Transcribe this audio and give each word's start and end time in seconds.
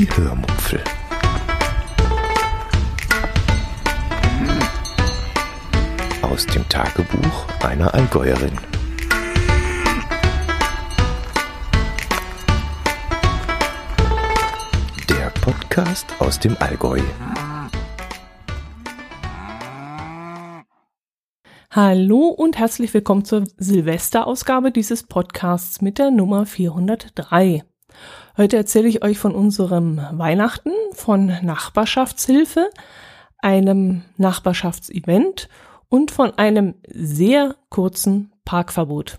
Die 0.00 0.08
Hörmupfel. 0.16 0.82
Aus 6.22 6.46
dem 6.46 6.66
Tagebuch 6.70 7.46
einer 7.62 7.92
Allgäuerin. 7.92 8.56
Der 15.10 15.28
Podcast 15.42 16.06
aus 16.18 16.40
dem 16.40 16.56
Allgäu. 16.60 17.02
Hallo 21.70 22.28
und 22.28 22.56
herzlich 22.58 22.94
willkommen 22.94 23.26
zur 23.26 23.44
Silvesterausgabe 23.58 24.72
dieses 24.72 25.02
Podcasts 25.02 25.82
mit 25.82 25.98
der 25.98 26.10
Nummer 26.10 26.46
403. 26.46 27.64
Heute 28.36 28.56
erzähle 28.56 28.88
ich 28.88 29.02
euch 29.04 29.18
von 29.18 29.34
unserem 29.34 30.00
Weihnachten, 30.12 30.70
von 30.92 31.26
Nachbarschaftshilfe, 31.42 32.70
einem 33.38 34.02
Nachbarschaftsevent 34.16 35.48
und 35.88 36.10
von 36.10 36.32
einem 36.38 36.74
sehr 36.88 37.56
kurzen 37.68 38.32
Parkverbot. 38.44 39.18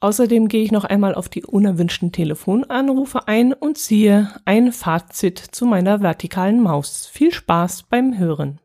Außerdem 0.00 0.48
gehe 0.48 0.64
ich 0.64 0.72
noch 0.72 0.84
einmal 0.84 1.14
auf 1.14 1.28
die 1.28 1.44
unerwünschten 1.44 2.10
Telefonanrufe 2.10 3.28
ein 3.28 3.52
und 3.52 3.78
ziehe 3.78 4.32
ein 4.44 4.72
Fazit 4.72 5.38
zu 5.38 5.64
meiner 5.64 6.00
vertikalen 6.00 6.60
Maus. 6.60 7.06
Viel 7.06 7.32
Spaß 7.32 7.84
beim 7.84 8.18
Hören. 8.18 8.58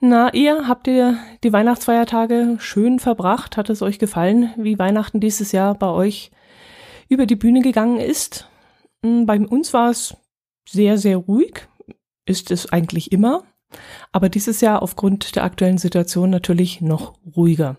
Na, 0.00 0.32
ihr 0.34 0.68
habt 0.68 0.86
ihr 0.86 1.16
die 1.42 1.52
Weihnachtsfeiertage 1.52 2.56
schön 2.60 2.98
verbracht? 2.98 3.56
Hat 3.56 3.70
es 3.70 3.80
euch 3.80 3.98
gefallen, 3.98 4.52
wie 4.56 4.78
Weihnachten 4.78 5.18
dieses 5.18 5.50
Jahr 5.52 5.74
bei 5.74 5.88
euch 5.88 6.30
über 7.08 7.26
die 7.26 7.36
Bühne 7.36 7.60
gegangen 7.60 7.98
ist? 7.98 8.48
Hm, 9.04 9.26
bei 9.26 9.38
uns 9.40 9.72
war 9.72 9.90
es 9.90 10.16
sehr, 10.68 10.98
sehr 10.98 11.16
ruhig. 11.16 11.68
Ist 12.26 12.50
es 12.50 12.70
eigentlich 12.72 13.12
immer. 13.12 13.44
Aber 14.12 14.28
dieses 14.28 14.60
Jahr 14.60 14.82
aufgrund 14.82 15.36
der 15.36 15.44
aktuellen 15.44 15.78
Situation 15.78 16.30
natürlich 16.30 16.80
noch 16.80 17.14
ruhiger. 17.36 17.76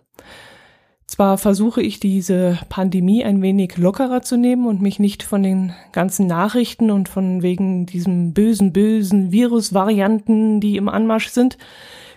Zwar 1.09 1.39
versuche 1.39 1.81
ich 1.81 1.99
diese 1.99 2.59
Pandemie 2.69 3.23
ein 3.23 3.41
wenig 3.41 3.77
lockerer 3.77 4.21
zu 4.21 4.37
nehmen 4.37 4.67
und 4.67 4.79
mich 4.79 4.99
nicht 4.99 5.23
von 5.23 5.41
den 5.41 5.73
ganzen 5.91 6.27
Nachrichten 6.27 6.91
und 6.91 7.09
von 7.09 7.41
wegen 7.41 7.87
diesem 7.87 8.33
bösen, 8.33 8.73
bösen 8.73 9.31
Virusvarianten, 9.31 10.61
die 10.61 10.77
im 10.77 10.87
Anmarsch 10.87 11.29
sind, 11.29 11.57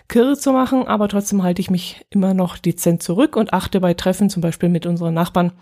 kirre 0.09 0.37
zu 0.37 0.51
machen, 0.51 0.87
aber 0.87 1.07
trotzdem 1.07 1.41
halte 1.41 1.59
ich 1.59 1.71
mich 1.71 2.05
immer 2.11 2.35
noch 2.35 2.59
dezent 2.59 3.01
zurück 3.01 3.35
und 3.35 3.51
achte 3.51 3.79
bei 3.79 3.95
Treffen, 3.95 4.29
zum 4.29 4.41
Beispiel 4.41 4.69
mit 4.69 4.85
unseren 4.85 5.15
Nachbarn, 5.15 5.53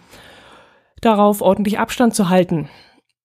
darauf 1.02 1.42
ordentlich 1.42 1.80
Abstand 1.80 2.16
zu 2.16 2.30
halten. 2.30 2.70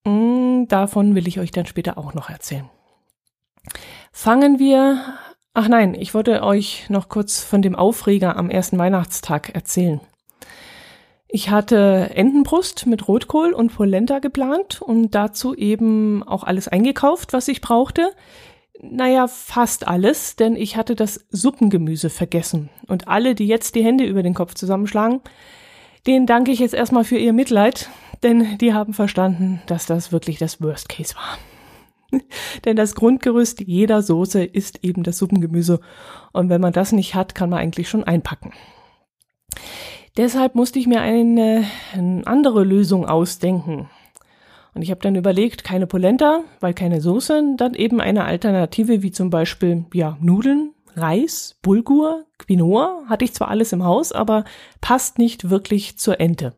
Hm, 0.07 0.67
davon 0.69 1.15
will 1.15 1.29
ich 1.29 1.39
euch 1.39 1.51
dann 1.51 1.67
später 1.67 1.99
auch 1.99 2.15
noch 2.15 2.31
erzählen. 2.31 2.69
Fangen 4.13 4.59
wir. 4.59 5.01
Ach 5.55 5.69
nein, 5.69 5.95
ich 5.95 6.15
wollte 6.15 6.43
euch 6.43 6.89
noch 6.91 7.09
kurz 7.09 7.43
von 7.43 7.63
dem 7.63 7.75
Aufreger 7.75 8.37
am 8.37 8.51
ersten 8.51 8.79
Weihnachtstag 8.79 9.55
erzählen. 9.55 10.01
Ich 11.29 11.51
hatte 11.51 12.11
Entenbrust 12.15 12.87
mit 12.87 13.09
Rotkohl 13.09 13.53
und 13.53 13.75
Polenta 13.75 14.21
geplant 14.21 14.81
und 14.81 15.11
dazu 15.15 15.55
eben 15.55 16.23
auch 16.23 16.45
alles 16.45 16.69
eingekauft, 16.69 17.33
was 17.33 17.49
ich 17.49 17.61
brauchte. 17.61 18.13
Naja, 18.81 19.27
fast 19.27 19.89
alles, 19.89 20.37
denn 20.37 20.55
ich 20.55 20.77
hatte 20.77 20.95
das 20.95 21.27
Suppengemüse 21.31 22.11
vergessen. 22.11 22.69
Und 22.87 23.09
alle, 23.09 23.35
die 23.35 23.47
jetzt 23.47 23.75
die 23.75 23.85
Hände 23.85 24.05
über 24.05 24.23
den 24.23 24.35
Kopf 24.35 24.55
zusammenschlagen, 24.55 25.21
denen 26.07 26.27
danke 26.27 26.53
ich 26.53 26.59
jetzt 26.59 26.75
erstmal 26.75 27.05
für 27.05 27.19
ihr 27.19 27.33
Mitleid, 27.33 27.91
denn 28.23 28.59
die 28.59 28.73
haben 28.73 28.95
verstanden, 28.95 29.61
dass 29.67 29.87
das 29.87 30.13
wirklich 30.13 30.39
das 30.39 30.61
Worst 30.61 30.89
Case 30.89 31.15
war. 31.15 32.21
denn 32.65 32.77
das 32.77 32.95
Grundgerüst 32.95 33.61
jeder 33.67 34.03
Soße 34.03 34.45
ist 34.45 34.85
eben 34.85 35.03
das 35.03 35.19
Suppengemüse. 35.19 35.81
Und 36.33 36.49
wenn 36.49 36.61
man 36.61 36.73
das 36.73 36.93
nicht 36.93 37.15
hat, 37.15 37.35
kann 37.35 37.51
man 37.51 37.59
eigentlich 37.59 37.89
schon 37.89 38.05
einpacken. 38.05 38.53
Deshalb 40.17 40.55
musste 40.55 40.79
ich 40.79 40.87
mir 40.87 41.01
eine, 41.01 41.65
eine 41.93 42.27
andere 42.27 42.65
Lösung 42.65 43.07
ausdenken. 43.07 43.91
Und 44.75 44.83
ich 44.83 44.91
habe 44.91 45.01
dann 45.01 45.17
überlegt, 45.17 45.65
keine 45.65 45.87
Polenta, 45.87 46.43
weil 46.61 46.75
keine 46.75 47.01
Soße, 47.01 47.55
dann 47.57 47.75
eben 47.75 48.01
eine 48.01 48.25
Alternative 48.25 49.03
wie 49.03 49.11
zum 49.11 49.31
Beispiel 49.31 49.87
ja 49.93 50.17
Nudeln, 50.21 50.73
Reis, 50.97 51.59
Bulgur, 51.63 52.25
Quinoa. 52.39 53.05
Hatte 53.09 53.25
ich 53.25 53.35
zwar 53.35 53.49
alles 53.49 53.73
im 53.73 53.85
Haus, 53.85 54.13
aber 54.13 54.45
passt 54.81 55.19
nicht 55.19 55.51
wirklich 55.51 55.99
zur 55.99 56.21
Ente. 56.21 56.55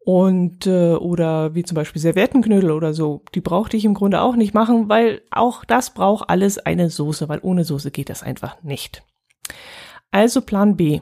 Und 0.00 0.66
äh, 0.66 0.94
oder 0.94 1.54
wie 1.54 1.64
zum 1.64 1.74
Beispiel 1.74 2.00
Serviettenknödel 2.00 2.70
oder 2.70 2.94
so, 2.94 3.22
die 3.34 3.40
brauchte 3.40 3.76
ich 3.76 3.84
im 3.84 3.94
Grunde 3.94 4.22
auch 4.22 4.36
nicht 4.36 4.54
machen, 4.54 4.88
weil 4.88 5.22
auch 5.30 5.64
das 5.64 5.92
braucht 5.92 6.30
alles 6.30 6.58
eine 6.58 6.88
Soße, 6.88 7.28
weil 7.28 7.40
ohne 7.42 7.64
Soße 7.64 7.90
geht 7.90 8.08
das 8.08 8.22
einfach 8.22 8.62
nicht. 8.62 9.02
Also 10.10 10.40
Plan 10.40 10.76
B. 10.76 11.00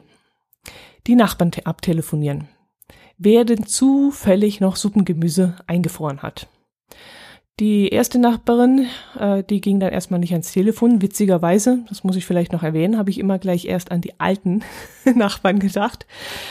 Die 1.05 1.15
Nachbarn 1.15 1.51
abtelefonieren 1.63 2.49
wer 3.17 3.45
denn 3.45 3.65
zufällig 3.65 4.59
noch 4.59 4.75
Suppengemüse 4.75 5.55
eingefroren 5.67 6.21
hat. 6.21 6.47
Die 7.59 7.87
erste 7.87 8.19
Nachbarin, 8.19 8.85
äh, 9.19 9.43
die 9.43 9.61
ging 9.61 9.79
dann 9.79 9.91
erstmal 9.91 10.19
nicht 10.19 10.31
ans 10.31 10.51
Telefon. 10.51 11.01
Witzigerweise, 11.01 11.79
das 11.89 12.03
muss 12.03 12.15
ich 12.15 12.23
vielleicht 12.23 12.53
noch 12.53 12.61
erwähnen, 12.61 12.99
habe 12.99 13.09
ich 13.09 13.17
immer 13.17 13.39
gleich 13.39 13.65
erst 13.65 13.91
an 13.91 13.99
die 13.99 14.19
alten 14.19 14.61
Nachbarn 15.15 15.57
gedacht, 15.57 16.05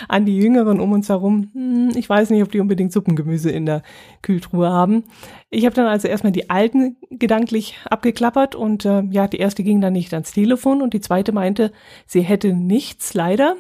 an 0.09 0.27
die 0.27 0.37
jüngeren 0.37 0.81
um 0.81 0.91
uns 0.91 1.09
herum. 1.09 1.51
Hm, 1.53 1.93
ich 1.95 2.09
weiß 2.09 2.31
nicht, 2.31 2.43
ob 2.43 2.51
die 2.51 2.59
unbedingt 2.59 2.93
Suppengemüse 2.93 3.53
in 3.53 3.67
der 3.67 3.83
Kühltruhe 4.23 4.69
haben. 4.69 5.05
Ich 5.49 5.65
habe 5.65 5.77
dann 5.77 5.87
also 5.87 6.09
erstmal 6.09 6.33
die 6.33 6.51
alten 6.51 6.97
gedanklich 7.11 7.77
abgeklappert 7.89 8.57
und 8.57 8.85
äh, 8.85 9.03
ja, 9.13 9.29
die 9.29 9.39
erste 9.39 9.63
ging 9.63 9.81
dann 9.81 9.93
nicht 9.93 10.13
ans 10.13 10.33
Telefon 10.33 10.83
und 10.83 10.93
die 10.93 11.01
zweite 11.01 11.31
meinte, 11.31 11.71
sie 12.07 12.23
hätte 12.23 12.53
nichts 12.53 13.15
leider 13.15 13.55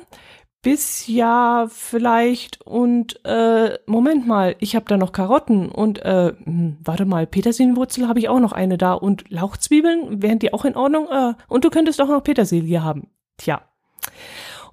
bis 0.63 1.07
ja 1.07 1.67
vielleicht 1.69 2.61
und 2.63 3.25
äh, 3.25 3.79
Moment 3.87 4.27
mal, 4.27 4.57
ich 4.59 4.75
habe 4.75 4.87
da 4.89 4.97
noch 4.97 5.13
Karotten 5.13 5.69
und 5.69 6.05
äh, 6.05 6.33
hm, 6.43 6.79
warte 6.83 7.05
mal, 7.05 7.27
Petersilienwurzel 7.27 8.09
habe 8.09 8.19
ich 8.19 8.29
auch 8.29 8.41
noch 8.41 8.53
eine 8.53 8.77
da 8.77 8.95
und 8.95 9.31
Lauchzwiebeln, 9.31 10.23
wären 10.23 10.41
die 10.41 10.53
auch 10.53 10.65
in 10.65 10.77
Ordnung? 10.77 11.07
Äh, 11.09 11.35
und 11.49 11.65
du 11.65 11.71
könntest 11.71 12.01
auch 12.01 12.09
noch 12.09 12.25
Petersilie 12.25 12.83
haben. 12.83 13.09
Tja. 13.37 13.63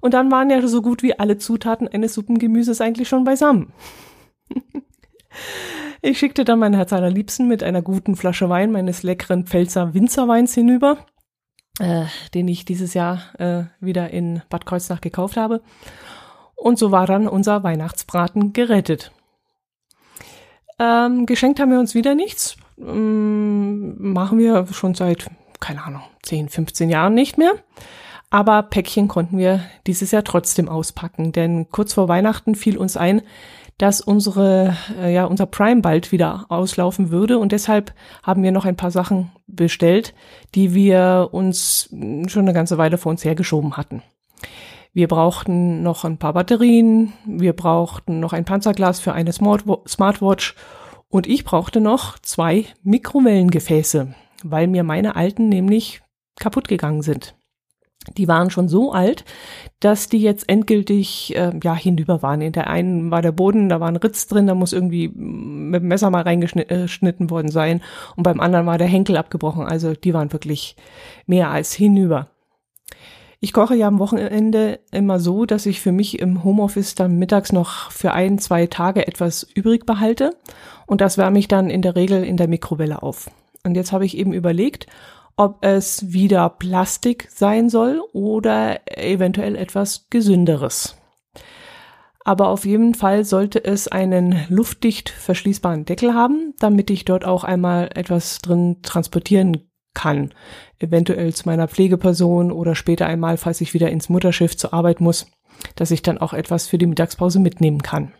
Und 0.00 0.14
dann 0.14 0.30
waren 0.30 0.50
ja 0.50 0.66
so 0.66 0.82
gut 0.82 1.02
wie 1.02 1.18
alle 1.18 1.38
Zutaten 1.38 1.88
eines 1.88 2.14
Suppengemüses 2.14 2.80
eigentlich 2.80 3.08
schon 3.08 3.24
beisammen. 3.24 3.72
ich 6.02 6.18
schickte 6.18 6.44
dann 6.44 6.58
mein 6.58 6.74
Herz 6.74 6.92
allerliebsten 6.92 7.48
mit 7.48 7.62
einer 7.62 7.82
guten 7.82 8.16
Flasche 8.16 8.48
Wein 8.48 8.72
meines 8.72 9.02
leckeren 9.02 9.46
Pfälzer 9.46 9.94
Winzerweins 9.94 10.54
hinüber 10.54 10.98
äh, 11.80 12.04
den 12.34 12.48
ich 12.48 12.64
dieses 12.64 12.94
Jahr 12.94 13.22
äh, 13.38 13.64
wieder 13.80 14.10
in 14.10 14.42
Bad 14.48 14.66
Kreuznach 14.66 15.00
gekauft 15.00 15.36
habe. 15.36 15.60
Und 16.54 16.78
so 16.78 16.92
war 16.92 17.06
dann 17.06 17.26
unser 17.28 17.62
Weihnachtsbraten 17.62 18.52
gerettet. 18.52 19.12
Ähm, 20.78 21.26
geschenkt 21.26 21.60
haben 21.60 21.70
wir 21.70 21.80
uns 21.80 21.94
wieder 21.94 22.14
nichts. 22.14 22.56
Ähm, 22.78 24.12
machen 24.12 24.38
wir 24.38 24.66
schon 24.72 24.94
seit, 24.94 25.30
keine 25.60 25.84
Ahnung, 25.84 26.02
10, 26.22 26.48
15 26.48 26.90
Jahren 26.90 27.14
nicht 27.14 27.38
mehr. 27.38 27.52
Aber 28.30 28.62
Päckchen 28.62 29.06
konnten 29.06 29.38
wir 29.38 29.60
dieses 29.86 30.10
Jahr 30.10 30.24
trotzdem 30.24 30.68
auspacken, 30.68 31.30
denn 31.30 31.70
kurz 31.70 31.94
vor 31.94 32.08
Weihnachten 32.08 32.56
fiel 32.56 32.76
uns 32.76 32.96
ein, 32.96 33.22
dass 33.78 34.00
unsere, 34.00 34.76
äh, 35.00 35.12
ja, 35.12 35.24
unser 35.24 35.46
Prime 35.46 35.80
bald 35.80 36.12
wieder 36.12 36.46
auslaufen 36.48 37.10
würde 37.10 37.38
und 37.38 37.52
deshalb 37.52 37.92
haben 38.22 38.42
wir 38.42 38.52
noch 38.52 38.64
ein 38.64 38.76
paar 38.76 38.90
Sachen 38.90 39.32
bestellt, 39.46 40.14
die 40.54 40.74
wir 40.74 41.30
uns 41.32 41.88
schon 42.26 42.42
eine 42.42 42.52
ganze 42.52 42.78
Weile 42.78 42.98
vor 42.98 43.10
uns 43.10 43.24
hergeschoben 43.24 43.76
hatten. 43.76 44.02
Wir 44.92 45.08
brauchten 45.08 45.82
noch 45.82 46.04
ein 46.04 46.18
paar 46.18 46.34
Batterien, 46.34 47.12
wir 47.26 47.52
brauchten 47.52 48.20
noch 48.20 48.32
ein 48.32 48.44
Panzerglas 48.44 49.00
für 49.00 49.12
eine 49.12 49.32
Smartwatch 49.32 50.54
und 51.08 51.26
ich 51.26 51.44
brauchte 51.44 51.80
noch 51.80 52.18
zwei 52.20 52.66
Mikrowellengefäße, 52.84 54.14
weil 54.44 54.68
mir 54.68 54.84
meine 54.84 55.16
alten 55.16 55.48
nämlich 55.48 56.02
kaputt 56.38 56.68
gegangen 56.68 57.02
sind 57.02 57.34
die 58.16 58.28
waren 58.28 58.50
schon 58.50 58.68
so 58.68 58.92
alt, 58.92 59.24
dass 59.80 60.08
die 60.08 60.20
jetzt 60.20 60.48
endgültig 60.48 61.34
äh, 61.36 61.52
ja 61.62 61.74
hinüber 61.74 62.22
waren. 62.22 62.40
In 62.40 62.52
der 62.52 62.68
einen 62.68 63.10
war 63.10 63.22
der 63.22 63.32
Boden, 63.32 63.68
da 63.68 63.80
war 63.80 63.88
ein 63.88 63.96
Ritz 63.96 64.26
drin, 64.26 64.46
da 64.46 64.54
muss 64.54 64.72
irgendwie 64.72 65.08
mit 65.08 65.82
dem 65.82 65.88
Messer 65.88 66.10
mal 66.10 66.22
reingeschnitten 66.22 67.26
äh, 67.26 67.30
worden 67.30 67.50
sein. 67.50 67.82
Und 68.16 68.22
beim 68.22 68.40
anderen 68.40 68.66
war 68.66 68.78
der 68.78 68.86
Henkel 68.86 69.16
abgebrochen. 69.16 69.66
Also 69.66 69.94
die 69.94 70.14
waren 70.14 70.32
wirklich 70.32 70.76
mehr 71.26 71.50
als 71.50 71.72
hinüber. 71.72 72.28
Ich 73.40 73.52
koche 73.52 73.74
ja 73.74 73.88
am 73.88 73.98
Wochenende 73.98 74.80
immer 74.90 75.20
so, 75.20 75.44
dass 75.44 75.66
ich 75.66 75.80
für 75.80 75.92
mich 75.92 76.18
im 76.18 76.44
Homeoffice 76.44 76.94
dann 76.94 77.18
mittags 77.18 77.52
noch 77.52 77.90
für 77.90 78.12
ein, 78.12 78.38
zwei 78.38 78.66
Tage 78.66 79.06
etwas 79.06 79.46
übrig 79.54 79.84
behalte. 79.84 80.34
Und 80.86 81.02
das 81.02 81.18
wärme 81.18 81.38
ich 81.38 81.48
dann 81.48 81.68
in 81.68 81.82
der 81.82 81.94
Regel 81.94 82.24
in 82.24 82.38
der 82.38 82.48
Mikrowelle 82.48 83.02
auf. 83.02 83.28
Und 83.62 83.74
jetzt 83.74 83.92
habe 83.92 84.04
ich 84.06 84.16
eben 84.16 84.32
überlegt, 84.32 84.86
ob 85.36 85.64
es 85.64 86.12
wieder 86.12 86.48
Plastik 86.48 87.28
sein 87.30 87.68
soll 87.68 88.00
oder 88.12 88.80
eventuell 88.86 89.56
etwas 89.56 90.06
gesünderes. 90.10 90.96
Aber 92.24 92.48
auf 92.48 92.64
jeden 92.64 92.94
Fall 92.94 93.24
sollte 93.24 93.62
es 93.62 93.86
einen 93.86 94.46
luftdicht 94.48 95.10
verschließbaren 95.10 95.84
Deckel 95.84 96.14
haben, 96.14 96.54
damit 96.58 96.90
ich 96.90 97.04
dort 97.04 97.24
auch 97.26 97.44
einmal 97.44 97.90
etwas 97.94 98.38
drin 98.38 98.78
transportieren 98.82 99.68
kann. 99.92 100.32
Eventuell 100.78 101.34
zu 101.34 101.46
meiner 101.46 101.68
Pflegeperson 101.68 102.50
oder 102.50 102.74
später 102.74 103.06
einmal, 103.06 103.36
falls 103.36 103.60
ich 103.60 103.74
wieder 103.74 103.90
ins 103.90 104.08
Mutterschiff 104.08 104.56
zur 104.56 104.72
Arbeit 104.72 105.00
muss, 105.00 105.26
dass 105.76 105.90
ich 105.90 106.02
dann 106.02 106.18
auch 106.18 106.32
etwas 106.32 106.66
für 106.66 106.78
die 106.78 106.86
Mittagspause 106.86 107.38
mitnehmen 107.38 107.82
kann. 107.82 108.12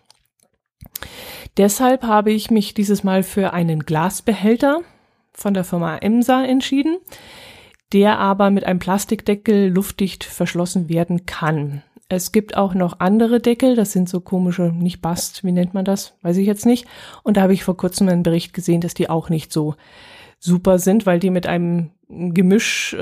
Deshalb 1.56 2.02
habe 2.02 2.30
ich 2.30 2.50
mich 2.50 2.74
dieses 2.74 3.04
Mal 3.04 3.22
für 3.22 3.52
einen 3.52 3.80
Glasbehälter 3.80 4.80
von 5.34 5.54
der 5.54 5.64
Firma 5.64 5.98
Emsa 5.98 6.44
entschieden, 6.44 6.98
der 7.92 8.18
aber 8.18 8.50
mit 8.50 8.64
einem 8.64 8.78
Plastikdeckel 8.78 9.68
luftdicht 9.68 10.24
verschlossen 10.24 10.88
werden 10.88 11.26
kann. 11.26 11.82
Es 12.08 12.32
gibt 12.32 12.56
auch 12.56 12.74
noch 12.74 13.00
andere 13.00 13.40
Deckel, 13.40 13.76
das 13.76 13.92
sind 13.92 14.08
so 14.08 14.20
komische, 14.20 14.62
nicht 14.62 15.00
Bast, 15.00 15.42
wie 15.42 15.52
nennt 15.52 15.74
man 15.74 15.84
das? 15.84 16.14
Weiß 16.22 16.36
ich 16.36 16.46
jetzt 16.46 16.66
nicht. 16.66 16.86
Und 17.22 17.36
da 17.36 17.42
habe 17.42 17.54
ich 17.54 17.64
vor 17.64 17.76
kurzem 17.76 18.08
einen 18.08 18.22
Bericht 18.22 18.52
gesehen, 18.52 18.80
dass 18.80 18.94
die 18.94 19.08
auch 19.08 19.30
nicht 19.30 19.52
so 19.52 19.74
super 20.38 20.78
sind, 20.78 21.06
weil 21.06 21.18
die 21.18 21.30
mit 21.30 21.46
einem 21.46 21.90
Gemisch, 22.08 22.92
äh, 22.94 22.98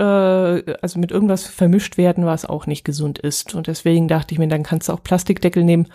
also 0.81 1.00
mit 1.00 1.11
irgendwas 1.11 1.46
vermischt 1.46 1.99
werden, 1.99 2.25
was 2.25 2.44
auch 2.44 2.67
nicht 2.67 2.84
gesund 2.84 3.19
ist. 3.19 3.55
Und 3.55 3.67
deswegen 3.67 4.06
dachte 4.06 4.32
ich 4.32 4.38
mir, 4.38 4.49
dann 4.49 4.62
kannst 4.62 4.88
du 4.88 4.93
auch 4.93 5.02
Plastikdeckel 5.02 5.64
nehmen 5.64 5.88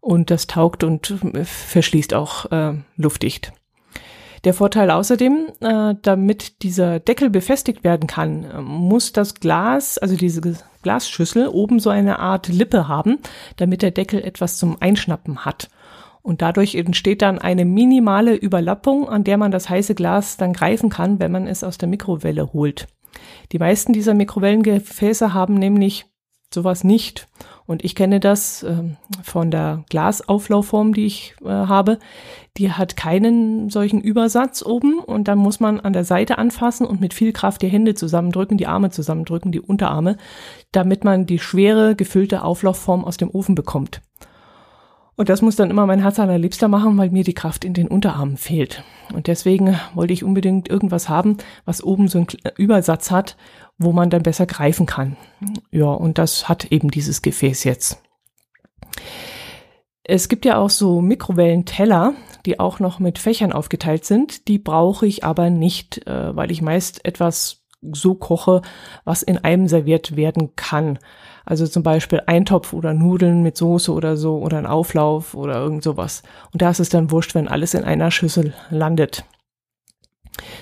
und 0.00 0.30
das 0.30 0.46
taugt 0.46 0.84
und 0.84 1.14
verschließt 1.44 2.14
auch 2.14 2.50
äh, 2.52 2.74
luftdicht. 2.96 3.52
Der 4.44 4.54
Vorteil 4.54 4.90
außerdem, 4.90 5.48
äh, 5.60 5.94
damit 6.00 6.62
dieser 6.62 6.98
Deckel 6.98 7.28
befestigt 7.28 7.84
werden 7.84 8.06
kann, 8.06 8.64
muss 8.64 9.12
das 9.12 9.34
Glas, 9.34 9.98
also 9.98 10.16
diese 10.16 10.40
Glasschüssel, 10.82 11.48
oben 11.48 11.78
so 11.78 11.90
eine 11.90 12.18
Art 12.18 12.48
Lippe 12.48 12.88
haben, 12.88 13.18
damit 13.56 13.82
der 13.82 13.90
Deckel 13.90 14.22
etwas 14.22 14.56
zum 14.56 14.80
Einschnappen 14.80 15.44
hat. 15.44 15.68
Und 16.22 16.42
dadurch 16.42 16.74
entsteht 16.74 17.22
dann 17.22 17.38
eine 17.38 17.64
minimale 17.64 18.34
Überlappung, 18.34 19.08
an 19.08 19.24
der 19.24 19.36
man 19.36 19.50
das 19.50 19.68
heiße 19.68 19.94
Glas 19.94 20.36
dann 20.36 20.52
greifen 20.52 20.90
kann, 20.90 21.18
wenn 21.18 21.32
man 21.32 21.46
es 21.46 21.64
aus 21.64 21.78
der 21.78 21.88
Mikrowelle 21.88 22.52
holt. 22.52 22.88
Die 23.52 23.58
meisten 23.58 23.92
dieser 23.92 24.14
Mikrowellengefäße 24.14 25.34
haben 25.34 25.54
nämlich 25.54 26.06
sowas 26.52 26.84
nicht. 26.84 27.28
Und 27.70 27.84
ich 27.84 27.94
kenne 27.94 28.18
das 28.18 28.64
äh, 28.64 28.82
von 29.22 29.52
der 29.52 29.84
Glasauflaufform, 29.90 30.92
die 30.92 31.06
ich 31.06 31.36
äh, 31.44 31.50
habe. 31.50 32.00
Die 32.56 32.72
hat 32.72 32.96
keinen 32.96 33.70
solchen 33.70 34.00
Übersatz 34.00 34.66
oben 34.66 34.98
und 34.98 35.28
dann 35.28 35.38
muss 35.38 35.60
man 35.60 35.78
an 35.78 35.92
der 35.92 36.02
Seite 36.02 36.36
anfassen 36.36 36.84
und 36.84 37.00
mit 37.00 37.14
viel 37.14 37.32
Kraft 37.32 37.62
die 37.62 37.68
Hände 37.68 37.94
zusammendrücken, 37.94 38.58
die 38.58 38.66
Arme 38.66 38.90
zusammendrücken, 38.90 39.52
die 39.52 39.60
Unterarme, 39.60 40.16
damit 40.72 41.04
man 41.04 41.26
die 41.26 41.38
schwere 41.38 41.94
gefüllte 41.94 42.42
Auflaufform 42.42 43.04
aus 43.04 43.18
dem 43.18 43.30
Ofen 43.30 43.54
bekommt. 43.54 44.02
Und 45.14 45.28
das 45.28 45.40
muss 45.40 45.54
dann 45.54 45.70
immer 45.70 45.86
mein 45.86 46.00
Herz 46.00 46.18
allerliebster 46.18 46.66
machen, 46.66 46.98
weil 46.98 47.10
mir 47.10 47.24
die 47.24 47.34
Kraft 47.34 47.64
in 47.64 47.74
den 47.74 47.86
Unterarmen 47.86 48.36
fehlt. 48.36 48.82
Und 49.14 49.28
deswegen 49.28 49.78
wollte 49.94 50.12
ich 50.12 50.24
unbedingt 50.24 50.68
irgendwas 50.68 51.08
haben, 51.08 51.36
was 51.64 51.84
oben 51.84 52.08
so 52.08 52.18
einen 52.18 52.28
Übersatz 52.56 53.12
hat, 53.12 53.36
wo 53.80 53.92
man 53.92 54.10
dann 54.10 54.22
besser 54.22 54.46
greifen 54.46 54.86
kann. 54.86 55.16
Ja, 55.72 55.86
und 55.86 56.18
das 56.18 56.48
hat 56.48 56.66
eben 56.66 56.90
dieses 56.90 57.22
Gefäß 57.22 57.64
jetzt. 57.64 58.02
Es 60.04 60.28
gibt 60.28 60.44
ja 60.44 60.58
auch 60.58 60.70
so 60.70 61.00
Mikrowellenteller, 61.00 62.12
die 62.44 62.60
auch 62.60 62.78
noch 62.78 62.98
mit 62.98 63.18
Fächern 63.18 63.52
aufgeteilt 63.52 64.04
sind. 64.04 64.48
Die 64.48 64.58
brauche 64.58 65.06
ich 65.06 65.24
aber 65.24 65.50
nicht, 65.50 66.06
äh, 66.06 66.36
weil 66.36 66.50
ich 66.50 66.62
meist 66.62 67.04
etwas 67.04 67.62
so 67.80 68.14
koche, 68.14 68.60
was 69.04 69.22
in 69.22 69.38
einem 69.38 69.66
serviert 69.66 70.14
werden 70.14 70.54
kann. 70.56 70.98
Also 71.46 71.66
zum 71.66 71.82
Beispiel 71.82 72.22
Eintopf 72.26 72.74
oder 72.74 72.92
Nudeln 72.92 73.42
mit 73.42 73.56
Soße 73.56 73.90
oder 73.92 74.18
so 74.18 74.38
oder 74.38 74.58
ein 74.58 74.66
Auflauf 74.66 75.34
oder 75.34 75.54
irgend 75.54 75.82
sowas. 75.82 76.22
Und 76.52 76.60
da 76.60 76.68
ist 76.68 76.80
es 76.80 76.90
dann 76.90 77.10
wurscht, 77.10 77.34
wenn 77.34 77.48
alles 77.48 77.72
in 77.72 77.84
einer 77.84 78.10
Schüssel 78.10 78.52
landet 78.68 79.24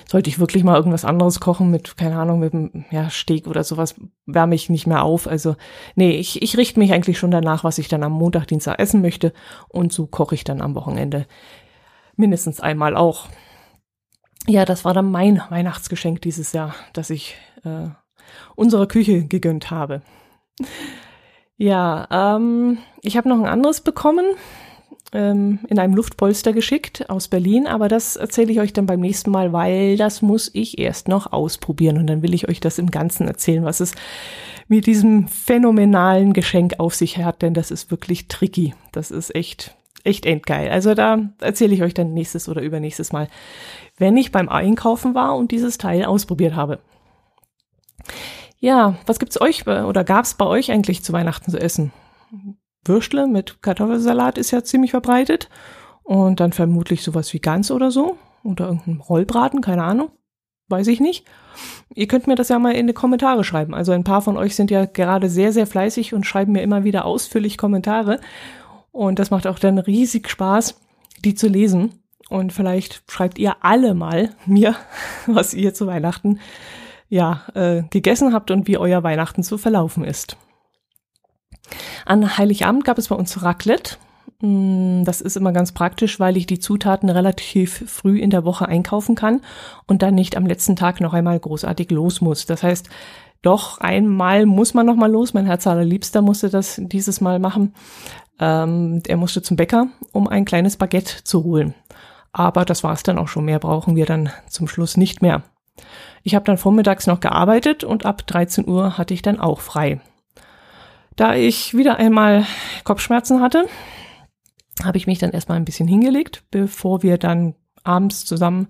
sollte 0.07 0.29
ich 0.29 0.39
wirklich 0.39 0.63
mal 0.63 0.75
irgendwas 0.75 1.05
anderes 1.05 1.39
kochen 1.39 1.71
mit, 1.71 1.97
keine 1.97 2.17
Ahnung, 2.17 2.39
mit 2.39 2.53
einem 2.53 2.85
ja, 2.91 3.09
Steak 3.09 3.47
oder 3.47 3.63
sowas, 3.63 3.95
wärme 4.25 4.55
ich 4.55 4.69
nicht 4.69 4.87
mehr 4.87 5.03
auf. 5.03 5.27
Also, 5.27 5.55
nee, 5.95 6.11
ich, 6.11 6.41
ich 6.41 6.57
richte 6.57 6.79
mich 6.79 6.93
eigentlich 6.93 7.17
schon 7.17 7.31
danach, 7.31 7.63
was 7.63 7.77
ich 7.77 7.87
dann 7.87 8.03
am 8.03 8.11
Montag, 8.11 8.47
Dienstag 8.47 8.79
essen 8.79 9.01
möchte. 9.01 9.33
Und 9.67 9.93
so 9.93 10.07
koche 10.07 10.35
ich 10.35 10.43
dann 10.43 10.61
am 10.61 10.75
Wochenende 10.75 11.25
mindestens 12.15 12.59
einmal 12.59 12.95
auch. 12.95 13.27
Ja, 14.47 14.65
das 14.65 14.85
war 14.85 14.93
dann 14.93 15.11
mein 15.11 15.41
Weihnachtsgeschenk 15.49 16.21
dieses 16.21 16.53
Jahr, 16.53 16.75
dass 16.93 17.09
ich 17.09 17.35
äh, 17.63 17.89
unsere 18.55 18.87
Küche 18.87 19.25
gegönnt 19.25 19.71
habe. 19.71 20.01
Ja, 21.57 22.07
ähm, 22.09 22.77
ich 23.01 23.17
habe 23.17 23.29
noch 23.29 23.37
ein 23.37 23.45
anderes 23.45 23.81
bekommen 23.81 24.25
ähm, 25.13 25.59
in 25.67 25.79
einem 25.79 25.95
Luftpolster 25.95 26.53
geschickt 26.53 27.09
aus 27.09 27.27
Berlin, 27.27 27.67
aber 27.67 27.87
das 27.87 28.15
erzähle 28.15 28.51
ich 28.51 28.59
euch 28.59 28.73
dann 28.73 28.85
beim 28.85 28.99
nächsten 28.99 29.31
Mal, 29.31 29.53
weil 29.53 29.97
das 29.97 30.21
muss 30.21 30.49
ich 30.53 30.77
erst 30.77 31.07
noch 31.07 31.31
ausprobieren 31.31 31.97
und 31.97 32.07
dann 32.07 32.21
will 32.21 32.33
ich 32.33 32.47
euch 32.47 32.59
das 32.59 32.77
im 32.77 32.91
Ganzen 32.91 33.27
erzählen, 33.27 33.65
was 33.65 33.79
es 33.79 33.93
mit 34.67 34.85
diesem 34.85 35.27
phänomenalen 35.27 36.33
Geschenk 36.33 36.75
auf 36.79 36.93
sich 36.93 37.17
hat, 37.17 37.41
denn 37.41 37.53
das 37.53 37.71
ist 37.71 37.89
wirklich 37.89 38.27
tricky. 38.27 38.75
Das 38.91 39.09
ist 39.09 39.33
echt, 39.35 39.75
echt 40.03 40.27
endgeil. 40.27 40.69
Also 40.69 40.93
da 40.93 41.17
erzähle 41.39 41.73
ich 41.73 41.81
euch 41.81 41.95
dann 41.95 42.13
nächstes 42.13 42.47
oder 42.47 42.61
übernächstes 42.61 43.11
Mal, 43.11 43.27
wenn 43.97 44.15
ich 44.15 44.31
beim 44.31 44.47
Einkaufen 44.47 45.15
war 45.15 45.35
und 45.35 45.51
dieses 45.51 45.79
Teil 45.79 46.05
ausprobiert 46.05 46.55
habe. 46.55 46.79
Ja, 48.59 48.95
was 49.07 49.19
gibt's 49.19 49.41
euch 49.41 49.65
oder 49.65 50.03
gab's 50.03 50.35
bei 50.35 50.45
euch 50.45 50.71
eigentlich 50.71 51.03
zu 51.03 51.13
Weihnachten 51.13 51.49
zu 51.49 51.57
essen? 51.57 51.91
Würstle 52.85 53.27
mit 53.27 53.61
Kartoffelsalat 53.61 54.37
ist 54.37 54.51
ja 54.51 54.63
ziemlich 54.63 54.91
verbreitet. 54.91 55.49
Und 56.03 56.39
dann 56.39 56.53
vermutlich 56.53 57.03
sowas 57.03 57.31
wie 57.33 57.39
Gans 57.39 57.71
oder 57.71 57.91
so. 57.91 58.17
Oder 58.43 58.65
irgendein 58.65 59.01
Rollbraten, 59.01 59.61
keine 59.61 59.83
Ahnung. 59.83 60.09
Weiß 60.67 60.87
ich 60.87 60.99
nicht. 60.99 61.25
Ihr 61.93 62.07
könnt 62.07 62.27
mir 62.27 62.35
das 62.35 62.49
ja 62.49 62.59
mal 62.59 62.73
in 62.73 62.87
die 62.87 62.93
Kommentare 62.93 63.43
schreiben. 63.43 63.73
Also 63.73 63.91
ein 63.91 64.03
paar 64.03 64.21
von 64.21 64.37
euch 64.37 64.55
sind 64.55 64.71
ja 64.71 64.85
gerade 64.85 65.29
sehr, 65.29 65.51
sehr 65.51 65.67
fleißig 65.67 66.13
und 66.13 66.25
schreiben 66.25 66.53
mir 66.53 66.61
immer 66.61 66.83
wieder 66.83 67.05
ausführlich 67.05 67.57
Kommentare. 67.57 68.19
Und 68.91 69.19
das 69.19 69.31
macht 69.31 69.47
auch 69.47 69.59
dann 69.59 69.77
riesig 69.77 70.29
Spaß, 70.29 70.79
die 71.23 71.35
zu 71.35 71.47
lesen. 71.47 72.03
Und 72.29 72.53
vielleicht 72.53 73.03
schreibt 73.11 73.39
ihr 73.39 73.57
alle 73.61 73.93
mal 73.93 74.29
mir, 74.45 74.75
was 75.25 75.53
ihr 75.53 75.73
zu 75.73 75.87
Weihnachten 75.87 76.39
ja 77.09 77.41
äh, 77.55 77.83
gegessen 77.89 78.33
habt 78.33 78.51
und 78.51 78.67
wie 78.67 78.77
euer 78.77 79.03
Weihnachten 79.03 79.41
so 79.41 79.57
verlaufen 79.57 80.03
ist. 80.03 80.37
An 82.05 82.37
Heiligabend 82.37 82.85
gab 82.85 82.97
es 82.97 83.07
bei 83.07 83.15
uns 83.15 83.41
Raclette. 83.41 83.97
Mm, 84.41 85.03
das 85.03 85.21
ist 85.21 85.37
immer 85.37 85.51
ganz 85.51 85.71
praktisch, 85.71 86.19
weil 86.19 86.37
ich 86.37 86.45
die 86.45 86.59
Zutaten 86.59 87.09
relativ 87.09 87.83
früh 87.87 88.19
in 88.19 88.29
der 88.29 88.45
Woche 88.45 88.67
einkaufen 88.67 89.15
kann 89.15 89.41
und 89.87 90.01
dann 90.01 90.15
nicht 90.15 90.37
am 90.37 90.45
letzten 90.45 90.75
Tag 90.75 91.01
noch 91.01 91.13
einmal 91.13 91.39
großartig 91.39 91.91
los 91.91 92.21
muss. 92.21 92.45
Das 92.45 92.63
heißt, 92.63 92.89
doch 93.41 93.79
einmal 93.79 94.45
muss 94.45 94.73
man 94.73 94.85
noch 94.85 94.95
mal 94.95 95.11
los. 95.11 95.33
Mein 95.33 95.45
Herz 95.45 95.65
allerliebster 95.65 96.21
musste 96.21 96.49
das 96.49 96.79
dieses 96.83 97.21
Mal 97.21 97.39
machen. 97.39 97.73
Ähm, 98.39 99.01
er 99.07 99.17
musste 99.17 99.41
zum 99.41 99.57
Bäcker, 99.57 99.87
um 100.11 100.27
ein 100.27 100.45
kleines 100.45 100.77
Baguette 100.77 101.23
zu 101.23 101.43
holen. 101.43 101.73
Aber 102.31 102.65
das 102.65 102.83
war 102.83 102.93
es 102.93 103.03
dann 103.03 103.17
auch 103.17 103.27
schon. 103.27 103.45
Mehr 103.45 103.59
brauchen 103.59 103.95
wir 103.95 104.05
dann 104.05 104.29
zum 104.47 104.67
Schluss 104.67 104.97
nicht 104.97 105.21
mehr. 105.21 105.43
Ich 106.23 106.35
habe 106.35 106.45
dann 106.45 106.57
vormittags 106.57 107.07
noch 107.07 107.21
gearbeitet 107.21 107.83
und 107.83 108.05
ab 108.05 108.27
13 108.27 108.67
Uhr 108.67 108.97
hatte 108.97 109.13
ich 109.13 109.21
dann 109.21 109.39
auch 109.39 109.61
frei. 109.61 110.01
Da 111.19 111.35
ich 111.35 111.75
wieder 111.75 111.97
einmal 111.97 112.45
Kopfschmerzen 112.85 113.41
hatte, 113.41 113.67
habe 114.81 114.97
ich 114.97 115.05
mich 115.05 115.19
dann 115.19 115.31
erstmal 115.31 115.57
ein 115.57 115.65
bisschen 115.65 115.85
hingelegt, 115.85 116.45
bevor 116.49 117.03
wir 117.03 117.17
dann 117.17 117.55
abends 117.83 118.23
zusammen 118.23 118.69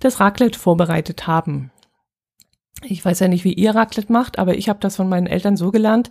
das 0.00 0.18
Raclette 0.18 0.58
vorbereitet 0.58 1.28
haben. 1.28 1.70
Ich 2.82 3.04
weiß 3.04 3.20
ja 3.20 3.28
nicht, 3.28 3.44
wie 3.44 3.52
ihr 3.52 3.76
Raclette 3.76 4.12
macht, 4.12 4.40
aber 4.40 4.56
ich 4.56 4.68
habe 4.68 4.80
das 4.80 4.96
von 4.96 5.08
meinen 5.08 5.28
Eltern 5.28 5.56
so 5.56 5.70
gelernt, 5.70 6.10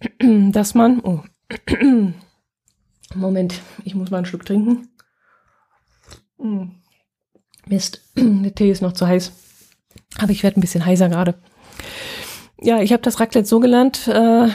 dass 0.20 0.74
man. 0.74 1.00
Oh, 1.00 1.20
Moment, 3.14 3.60
ich 3.84 3.94
muss 3.94 4.10
mal 4.10 4.16
einen 4.16 4.26
Schluck 4.26 4.46
trinken. 4.46 4.88
Hm. 6.38 6.76
Mist, 7.66 8.00
der 8.16 8.54
Tee 8.54 8.70
ist 8.70 8.80
noch 8.80 8.92
zu 8.92 9.06
heiß. 9.06 9.32
Aber 10.16 10.30
ich 10.30 10.42
werde 10.42 10.58
ein 10.58 10.62
bisschen 10.62 10.86
heißer 10.86 11.10
gerade. 11.10 11.34
Ja, 12.60 12.80
ich 12.80 12.92
habe 12.92 13.02
das 13.02 13.20
Raclette 13.20 13.46
so 13.46 13.60
gelernt, 13.60 14.06
äh, 14.08 14.48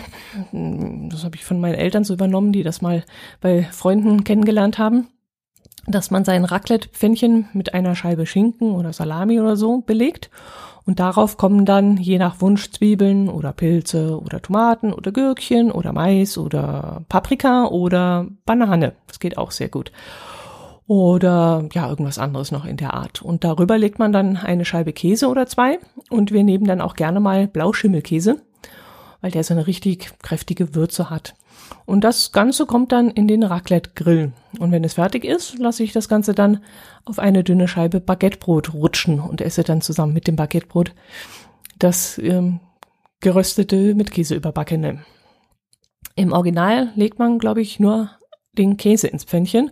das 0.52 1.24
habe 1.24 1.36
ich 1.36 1.46
von 1.46 1.60
meinen 1.60 1.76
Eltern 1.76 2.04
so 2.04 2.14
übernommen, 2.14 2.54
die 2.54 2.64
das 2.64 2.82
mal 2.82 3.04
bei 3.42 3.64
Freunden 3.72 4.24
kennengelernt 4.24 4.78
haben, 4.80 5.08
dass 5.86 6.10
man 6.10 6.24
sein 6.24 6.46
Raclette-Pfännchen 6.46 7.50
mit 7.54 7.74
einer 7.74 7.96
Scheibe 7.96 8.26
Schinken 8.26 8.72
oder 8.72 8.94
Salami 8.94 9.40
oder 9.40 9.58
so 9.58 9.82
belegt 9.82 10.30
und 10.86 11.00
darauf 11.00 11.38
kommen 11.38 11.66
dann 11.66 11.98
je 11.98 12.18
nach 12.18 12.42
Wunsch 12.42 12.72
Zwiebeln 12.72 13.30
oder 13.30 13.54
Pilze 13.54 14.20
oder 14.20 14.42
Tomaten 14.42 14.92
oder 14.92 15.12
Gürkchen 15.12 15.72
oder 15.72 15.94
Mais 15.94 16.38
oder 16.38 17.04
Paprika 17.10 17.66
oder 17.66 18.26
Banane. 18.46 18.94
Das 19.08 19.20
geht 19.20 19.38
auch 19.38 19.52
sehr 19.52 19.70
gut 19.70 19.92
oder 20.90 21.70
ja, 21.74 21.88
irgendwas 21.88 22.18
anderes 22.18 22.52
noch 22.52 22.66
in 22.66 22.76
der 22.76 22.96
Art. 22.96 23.22
Und 23.22 23.44
darüber 23.44 23.78
legt 23.78 24.00
man 24.00 24.12
dann 24.12 24.38
eine 24.38 24.66
Scheibe 24.66 24.92
Käse 24.92 25.28
oder 25.28 25.46
zwei 25.46 25.78
und 26.10 26.32
wir 26.32 26.44
nehmen 26.44 26.66
dann 26.66 26.82
auch 26.82 26.96
gerne 26.96 27.20
mal 27.20 27.48
Blauschimmelkäse, 27.48 28.42
weil 29.22 29.30
der 29.30 29.44
so 29.44 29.54
eine 29.54 29.68
richtig 29.68 30.12
kräftige 30.24 30.74
Würze 30.74 31.12
hat. 31.12 31.36
Und 31.86 32.04
das 32.04 32.32
Ganze 32.32 32.66
kommt 32.66 32.92
dann 32.92 33.12
in 33.12 33.28
den 33.28 33.44
Raclette-Grill. 33.44 34.32
Und 34.58 34.72
wenn 34.72 34.84
es 34.84 34.96
fertig 34.96 35.26
ist, 35.26 35.60
lasse 35.60 35.84
ich 35.84 35.94
das 35.94 36.10
Ganze 36.10 36.34
dann 36.34 36.64
auf 37.06 37.20
eine 37.20 37.44
dünne 37.44 37.68
Scheibe 37.68 38.00
Baguettebrot 38.00 38.74
rutschen 38.74 39.20
und 39.20 39.42
esse 39.42 39.64
dann 39.64 39.82
zusammen 39.82 40.14
mit 40.14 40.26
dem 40.26 40.38
Baguettebrot 40.38 40.96
das 41.78 42.18
ähm, 42.18 42.62
geröstete 43.20 43.94
mit 43.94 44.10
Käse 44.10 44.34
überbackene. 44.34 45.04
Im 46.16 46.34
Original 46.34 46.90
legt 46.96 47.20
man, 47.20 47.38
glaube 47.38 47.62
ich, 47.62 47.80
nur 47.80 48.10
den 48.58 48.78
Käse 48.78 49.08
ins 49.08 49.24
Pfännchen 49.24 49.70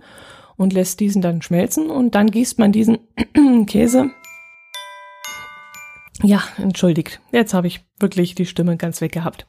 und 0.58 0.74
lässt 0.74 1.00
diesen 1.00 1.22
dann 1.22 1.42
schmelzen 1.42 1.90
und 1.90 2.16
dann 2.16 2.32
gießt 2.32 2.60
man 2.60 2.72
diesen 2.72 2.98
Käse. 3.68 4.12
Ja, 6.24 6.44
entschuldigt. 6.58 7.22
Jetzt 7.32 7.54
habe 7.54 7.68
ich 7.68 7.86
wirklich 8.00 8.34
die 8.34 8.48
Stimme 8.48 8.76
ganz 8.76 9.02
weg 9.02 9.12
gehabt. 9.12 9.46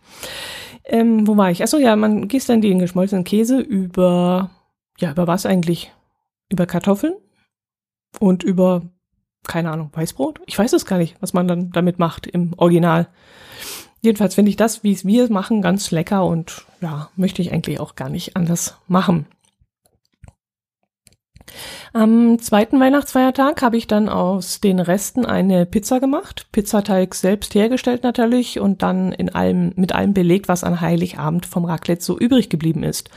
Ähm, 0.84 1.26
wo 1.26 1.36
war 1.36 1.50
ich? 1.50 1.62
Achso, 1.62 1.78
ja, 1.78 1.96
man 1.96 2.28
gießt 2.28 2.48
dann 2.48 2.60
den 2.60 2.78
geschmolzenen 2.78 3.24
Käse 3.24 3.58
über, 3.58 4.50
ja, 4.98 5.10
über 5.10 5.26
was 5.26 5.46
eigentlich? 5.46 5.92
Über 6.50 6.66
Kartoffeln 6.66 7.14
und 8.20 8.42
über, 8.42 8.82
keine 9.46 9.70
Ahnung, 9.70 9.90
Weißbrot? 9.92 10.40
Ich 10.46 10.58
weiß 10.58 10.72
es 10.74 10.86
gar 10.86 10.98
nicht, 10.98 11.16
was 11.20 11.32
man 11.32 11.48
dann 11.48 11.70
damit 11.70 11.98
macht 11.98 12.26
im 12.26 12.52
Original. 12.56 13.08
Jedenfalls 14.00 14.34
finde 14.34 14.50
ich 14.50 14.56
das, 14.56 14.84
wie 14.84 14.92
es 14.92 15.04
wir 15.04 15.30
machen, 15.30 15.60
ganz 15.60 15.90
lecker 15.90 16.24
und 16.24 16.64
ja, 16.80 17.10
möchte 17.16 17.42
ich 17.42 17.52
eigentlich 17.52 17.80
auch 17.80 17.96
gar 17.96 18.08
nicht 18.08 18.36
anders 18.36 18.76
machen. 18.86 19.26
Am 21.92 22.38
zweiten 22.38 22.80
Weihnachtsfeiertag 22.80 23.62
habe 23.62 23.76
ich 23.76 23.86
dann 23.86 24.08
aus 24.08 24.60
den 24.60 24.80
Resten 24.80 25.24
eine 25.24 25.66
Pizza 25.66 26.00
gemacht. 26.00 26.46
Pizzateig 26.52 27.14
selbst 27.14 27.54
hergestellt 27.54 28.02
natürlich 28.02 28.60
und 28.60 28.82
dann 28.82 29.12
in 29.12 29.34
allem, 29.34 29.72
mit 29.76 29.94
allem 29.94 30.14
belegt, 30.14 30.48
was 30.48 30.64
an 30.64 30.80
Heiligabend 30.80 31.46
vom 31.46 31.64
Raclette 31.64 32.04
so 32.04 32.18
übrig 32.18 32.48
geblieben 32.48 32.82
ist. 32.82 33.10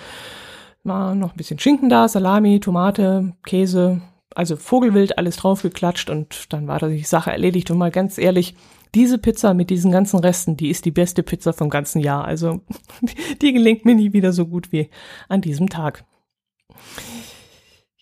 War 0.83 1.15
noch 1.15 1.33
ein 1.33 1.37
bisschen 1.37 1.59
Schinken 1.59 1.89
da, 1.89 2.07
Salami, 2.07 2.59
Tomate, 2.59 3.33
Käse, 3.43 4.01
also 4.33 4.55
Vogelwild, 4.55 5.17
alles 5.17 5.37
draufgeklatscht 5.37 6.09
und 6.09 6.51
dann 6.53 6.67
war 6.67 6.79
die 6.79 7.03
Sache 7.03 7.31
erledigt. 7.31 7.69
Und 7.69 7.77
mal 7.77 7.91
ganz 7.91 8.17
ehrlich, 8.17 8.55
diese 8.95 9.17
Pizza 9.17 9.53
mit 9.53 9.69
diesen 9.69 9.91
ganzen 9.91 10.19
Resten, 10.19 10.57
die 10.57 10.69
ist 10.69 10.85
die 10.85 10.91
beste 10.91 11.23
Pizza 11.23 11.53
vom 11.53 11.69
ganzen 11.69 11.99
Jahr. 11.99 12.25
Also 12.25 12.61
die 13.41 13.53
gelingt 13.53 13.85
mir 13.85 13.95
nie 13.95 14.13
wieder 14.13 14.33
so 14.33 14.45
gut 14.45 14.71
wie 14.71 14.89
an 15.29 15.41
diesem 15.41 15.69
Tag. 15.69 16.05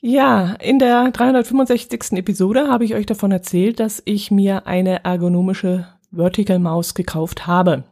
Ja, 0.02 0.56
in 0.62 0.80
der 0.80 1.12
365. 1.12 2.14
Episode 2.14 2.70
habe 2.70 2.86
ich 2.86 2.96
euch 2.96 3.06
davon 3.06 3.32
erzählt, 3.32 3.82
dass 3.82 4.02
ich 4.06 4.32
mir 4.32 4.66
eine 4.66 5.04
ergonomische 5.04 5.88
Vertical 6.10 6.58
Maus 6.58 6.94
gekauft 6.94 7.48
habe. 7.48 7.84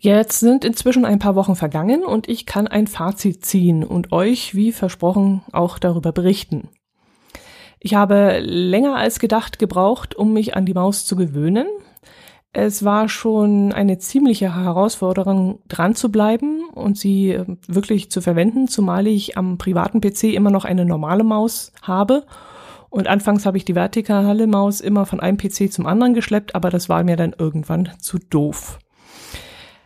Jetzt 0.00 0.40
sind 0.40 0.64
inzwischen 0.64 1.04
ein 1.04 1.20
paar 1.20 1.36
Wochen 1.36 1.54
vergangen 1.54 2.04
und 2.04 2.28
ich 2.28 2.44
kann 2.44 2.66
ein 2.66 2.88
Fazit 2.88 3.46
ziehen 3.46 3.84
und 3.84 4.10
euch, 4.10 4.56
wie 4.56 4.72
versprochen, 4.72 5.42
auch 5.52 5.78
darüber 5.78 6.10
berichten. 6.10 6.68
Ich 7.78 7.94
habe 7.94 8.40
länger 8.40 8.96
als 8.96 9.20
gedacht 9.20 9.60
gebraucht, 9.60 10.16
um 10.16 10.32
mich 10.32 10.56
an 10.56 10.66
die 10.66 10.74
Maus 10.74 11.06
zu 11.06 11.14
gewöhnen. 11.14 11.68
Es 12.54 12.84
war 12.84 13.08
schon 13.08 13.72
eine 13.72 13.98
ziemliche 13.98 14.54
Herausforderung, 14.54 15.60
dran 15.68 15.94
zu 15.94 16.12
bleiben 16.12 16.64
und 16.74 16.98
sie 16.98 17.30
äh, 17.30 17.46
wirklich 17.66 18.10
zu 18.10 18.20
verwenden, 18.20 18.68
zumal 18.68 19.06
ich 19.06 19.38
am 19.38 19.56
privaten 19.56 20.02
PC 20.02 20.24
immer 20.34 20.50
noch 20.50 20.66
eine 20.66 20.84
normale 20.84 21.24
Maus 21.24 21.72
habe. 21.80 22.24
Und 22.90 23.08
anfangs 23.08 23.46
habe 23.46 23.56
ich 23.56 23.64
die 23.64 23.74
vertikale 23.74 24.46
Maus 24.46 24.82
immer 24.82 25.06
von 25.06 25.18
einem 25.18 25.38
PC 25.38 25.72
zum 25.72 25.86
anderen 25.86 26.12
geschleppt, 26.12 26.54
aber 26.54 26.68
das 26.68 26.90
war 26.90 27.02
mir 27.04 27.16
dann 27.16 27.34
irgendwann 27.36 27.88
zu 27.98 28.18
doof. 28.18 28.78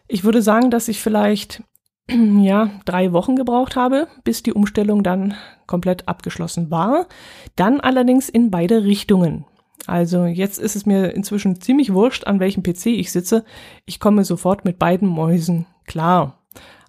Ich 0.08 0.24
würde 0.24 0.42
sagen, 0.42 0.72
dass 0.72 0.88
ich 0.88 1.00
vielleicht 1.00 1.62
ja, 2.10 2.70
drei 2.84 3.12
Wochen 3.12 3.36
gebraucht 3.36 3.76
habe, 3.76 4.08
bis 4.24 4.42
die 4.42 4.52
Umstellung 4.52 5.04
dann 5.04 5.34
komplett 5.68 6.08
abgeschlossen 6.08 6.72
war. 6.72 7.06
Dann 7.54 7.80
allerdings 7.80 8.28
in 8.28 8.50
beide 8.50 8.82
Richtungen. 8.82 9.44
Also 9.86 10.24
jetzt 10.24 10.58
ist 10.58 10.76
es 10.76 10.86
mir 10.86 11.14
inzwischen 11.14 11.60
ziemlich 11.60 11.92
wurscht, 11.92 12.26
an 12.26 12.40
welchem 12.40 12.62
PC 12.62 12.86
ich 12.86 13.12
sitze. 13.12 13.44
Ich 13.84 14.00
komme 14.00 14.24
sofort 14.24 14.64
mit 14.64 14.78
beiden 14.78 15.08
Mäusen 15.08 15.66
klar. 15.86 16.42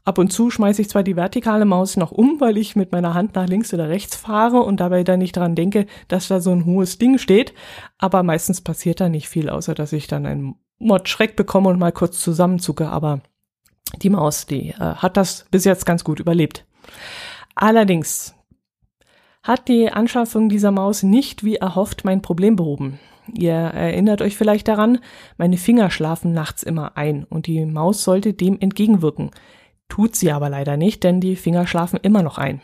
Ab 0.08 0.20
und 0.20 0.32
zu 0.32 0.50
schmeiße 0.50 0.82
ich 0.82 0.90
zwar 0.90 1.04
die 1.04 1.18
vertikale 1.18 1.66
Maus 1.66 1.98
noch 1.98 2.14
um, 2.14 2.40
weil 2.40 2.58
ich 2.58 2.78
mit 2.78 2.94
meiner 2.94 3.14
Hand 3.14 3.36
nach 3.36 3.46
links 3.46 3.74
oder 3.74 3.90
rechts 3.90 4.16
fahre 4.16 4.62
und 4.62 4.80
dabei 4.80 5.04
dann 5.04 5.20
nicht 5.20 5.36
dran 5.36 5.54
denke, 5.54 5.86
dass 6.08 6.30
da 6.30 6.40
so 6.40 6.52
ein 6.52 6.66
hohes 6.66 6.98
Ding 6.98 7.18
steht, 7.18 7.54
aber 7.98 8.24
meistens 8.24 8.62
passiert 8.62 9.02
da 9.02 9.10
nicht 9.10 9.28
viel, 9.28 9.50
außer 9.50 9.76
dass 9.76 9.92
ich 9.92 10.08
dann 10.08 10.26
einen 10.26 10.56
Mod-Schreck 10.80 11.36
bekomme 11.36 11.68
und 11.70 11.78
mal 11.78 11.92
kurz 11.92 12.22
zusammenzucke, 12.22 12.88
aber 12.88 13.20
die 14.02 14.10
Maus, 14.10 14.46
die 14.46 14.70
äh, 14.70 14.76
hat 14.76 15.18
das 15.18 15.46
bis 15.52 15.66
jetzt 15.66 15.86
ganz 15.86 16.06
gut 16.06 16.22
überlebt. 16.22 16.66
Allerdings 17.56 18.34
hat 19.48 19.70
die 19.70 19.90
Anschaffung 19.90 20.50
dieser 20.50 20.72
Maus 20.72 21.04
nicht 21.04 21.46
wie 21.46 21.56
erhofft 21.56 22.04
mein 22.04 22.22
Problem 22.22 22.58
behoben. 22.58 23.00
Ihr 23.34 23.54
erinnert 23.54 24.22
euch 24.22 24.36
vielleicht 24.36 24.68
daran, 24.68 25.00
meine 25.38 25.56
Finger 25.56 25.90
schlafen 25.90 26.34
nachts 26.34 26.64
immer 26.64 26.98
ein 26.98 27.24
und 27.24 27.48
die 27.48 27.66
Maus 27.66 28.04
sollte 28.04 28.34
dem 28.34 28.60
entgegenwirken. 28.60 29.32
Tut 29.88 30.18
sie 30.18 30.34
aber 30.34 30.50
leider 30.50 30.76
nicht, 30.76 31.04
denn 31.06 31.22
die 31.22 31.38
Finger 31.38 31.66
schlafen 31.66 31.98
immer 32.02 32.24
noch 32.24 32.38
ein. 32.38 32.62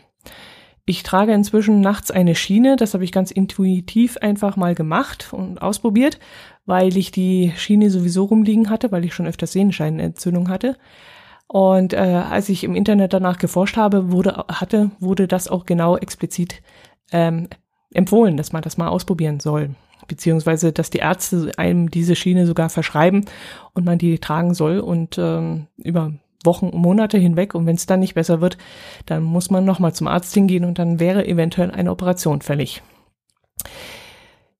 Ich 0.84 1.02
trage 1.02 1.32
inzwischen 1.32 1.80
nachts 1.80 2.10
eine 2.10 2.34
Schiene, 2.34 2.76
das 2.76 2.92
habe 2.92 3.04
ich 3.04 3.12
ganz 3.12 3.30
intuitiv 3.30 4.18
einfach 4.18 4.56
mal 4.56 4.74
gemacht 4.74 5.32
und 5.32 5.62
ausprobiert, 5.62 6.18
weil 6.66 6.98
ich 6.98 7.10
die 7.10 7.54
Schiene 7.56 7.88
sowieso 7.88 8.24
rumliegen 8.24 8.68
hatte, 8.68 8.92
weil 8.92 9.06
ich 9.06 9.14
schon 9.14 9.26
öfters 9.26 9.52
Sehenscheinentzündung 9.52 10.50
hatte. 10.50 10.76
Und 11.54 11.92
äh, 11.92 11.98
als 11.98 12.48
ich 12.48 12.64
im 12.64 12.74
Internet 12.74 13.12
danach 13.12 13.38
geforscht 13.38 13.76
habe, 13.76 14.10
wurde, 14.10 14.44
hatte, 14.48 14.90
wurde 14.98 15.28
das 15.28 15.46
auch 15.46 15.66
genau 15.66 15.96
explizit 15.96 16.60
ähm, 17.12 17.46
empfohlen, 17.92 18.36
dass 18.36 18.52
man 18.52 18.62
das 18.62 18.76
mal 18.76 18.88
ausprobieren 18.88 19.38
soll. 19.38 19.70
Beziehungsweise, 20.08 20.72
dass 20.72 20.90
die 20.90 20.98
Ärzte 20.98 21.52
einem 21.56 21.92
diese 21.92 22.16
Schiene 22.16 22.46
sogar 22.46 22.70
verschreiben 22.70 23.26
und 23.72 23.86
man 23.86 23.98
die 23.98 24.18
tragen 24.18 24.52
soll 24.52 24.80
und 24.80 25.16
ähm, 25.16 25.68
über 25.76 26.14
Wochen 26.42 26.70
Monate 26.76 27.18
hinweg. 27.18 27.54
Und 27.54 27.66
wenn 27.66 27.76
es 27.76 27.86
dann 27.86 28.00
nicht 28.00 28.14
besser 28.14 28.40
wird, 28.40 28.58
dann 29.06 29.22
muss 29.22 29.48
man 29.48 29.64
nochmal 29.64 29.94
zum 29.94 30.08
Arzt 30.08 30.34
hingehen 30.34 30.64
und 30.64 30.80
dann 30.80 30.98
wäre 30.98 31.24
eventuell 31.24 31.70
eine 31.70 31.92
Operation 31.92 32.40
fällig. 32.40 32.82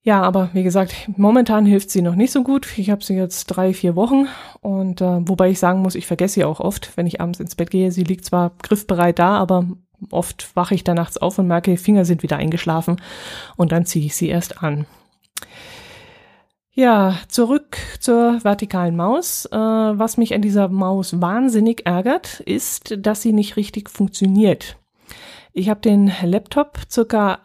Ja, 0.07 0.21
aber 0.21 0.51
wie 0.53 0.63
gesagt, 0.63 1.09
momentan 1.17 1.65
hilft 1.65 1.91
sie 1.91 2.03
noch 2.03 2.15
nicht 2.15 2.31
so 2.31 2.43
gut. 2.43 2.77
Ich 2.77 2.91
habe 2.91 3.03
sie 3.03 3.15
jetzt 3.15 3.47
drei, 3.47 3.73
vier 3.73 3.97
Wochen 3.97 4.29
und 4.61 5.01
äh, 5.01 5.27
wobei 5.27 5.49
ich 5.49 5.59
sagen 5.59 5.81
muss, 5.81 5.95
ich 5.95 6.07
vergesse 6.07 6.35
sie 6.35 6.45
auch 6.45 6.61
oft, 6.61 6.95
wenn 6.97 7.07
ich 7.07 7.23
abends 7.23 7.41
ins 7.41 7.55
Bett 7.55 7.71
gehe. 7.71 7.91
Sie 7.91 8.05
liegt 8.05 8.27
zwar 8.27 8.53
griffbereit 8.63 9.19
da, 9.19 9.39
aber 9.39 9.67
oft 10.11 10.55
wache 10.55 10.75
ich 10.75 10.85
da 10.85 10.93
nachts 10.93 11.17
auf 11.17 11.39
und 11.39 11.47
merke, 11.47 11.71
die 11.71 11.79
Finger 11.79 12.05
sind 12.05 12.23
wieder 12.23 12.37
eingeschlafen 12.37 13.01
und 13.57 13.73
dann 13.73 13.87
ziehe 13.87 14.05
ich 14.05 14.15
sie 14.15 14.29
erst 14.29 14.63
an. 14.63 14.85
Ja, 16.73 17.17
zurück 17.29 17.79
zur 17.99 18.45
vertikalen 18.45 18.97
Maus. 18.97 19.47
Äh, 19.47 19.57
was 19.57 20.19
mich 20.19 20.35
an 20.35 20.43
dieser 20.43 20.69
Maus 20.69 21.23
wahnsinnig 21.23 21.87
ärgert, 21.87 22.41
ist, 22.41 22.95
dass 22.99 23.23
sie 23.23 23.33
nicht 23.33 23.57
richtig 23.57 23.89
funktioniert. 23.89 24.77
Ich 25.55 25.71
habe 25.71 25.81
den 25.81 26.13
Laptop 26.23 26.81
circa 26.91 27.39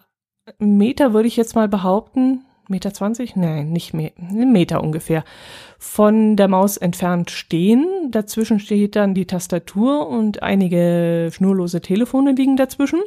Meter, 0.57 1.13
würde 1.13 1.27
ich 1.29 1.37
jetzt 1.37 1.55
mal 1.55 1.69
behaupten, 1.69 2.43
Meter 2.69 2.93
zwanzig? 2.93 3.35
Nein, 3.35 3.71
nicht 3.71 3.93
mehr, 3.93 4.11
einen 4.17 4.51
Meter 4.51 4.83
ungefähr. 4.83 5.23
Von 5.77 6.35
der 6.35 6.47
Maus 6.47 6.77
entfernt 6.77 7.31
stehen. 7.31 7.85
Dazwischen 8.11 8.59
steht 8.59 8.95
dann 8.95 9.13
die 9.13 9.25
Tastatur 9.25 10.07
und 10.07 10.43
einige 10.43 11.29
schnurlose 11.31 11.81
Telefone 11.81 12.33
liegen 12.33 12.57
dazwischen. 12.57 12.99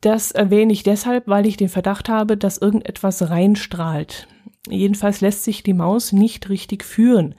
Das 0.00 0.30
erwähne 0.30 0.72
ich 0.72 0.82
deshalb, 0.84 1.26
weil 1.26 1.46
ich 1.46 1.56
den 1.56 1.68
Verdacht 1.68 2.08
habe, 2.08 2.36
dass 2.36 2.58
irgendetwas 2.58 3.30
reinstrahlt. 3.30 4.28
Jedenfalls 4.68 5.20
lässt 5.20 5.44
sich 5.44 5.62
die 5.62 5.74
Maus 5.74 6.12
nicht 6.12 6.48
richtig 6.48 6.84
führen. 6.84 7.34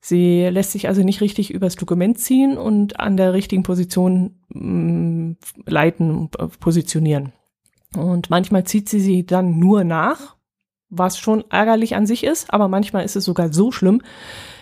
Sie 0.00 0.42
lässt 0.42 0.72
sich 0.72 0.88
also 0.88 1.02
nicht 1.02 1.20
richtig 1.20 1.52
übers 1.52 1.74
Dokument 1.74 2.18
ziehen 2.18 2.56
und 2.56 3.00
an 3.00 3.16
der 3.16 3.32
richtigen 3.32 3.64
Position 3.64 4.36
mh, 4.48 4.62
mm, 4.62 5.36
leiten, 5.66 6.30
positionieren. 6.60 7.32
Und 7.94 8.30
manchmal 8.30 8.64
zieht 8.64 8.88
sie 8.88 9.00
sie 9.00 9.24
dann 9.24 9.58
nur 9.58 9.84
nach, 9.84 10.36
was 10.88 11.18
schon 11.18 11.44
ärgerlich 11.50 11.94
an 11.96 12.06
sich 12.06 12.24
ist, 12.24 12.52
aber 12.52 12.68
manchmal 12.68 13.04
ist 13.04 13.16
es 13.16 13.24
sogar 13.24 13.52
so 13.52 13.72
schlimm, 13.72 14.02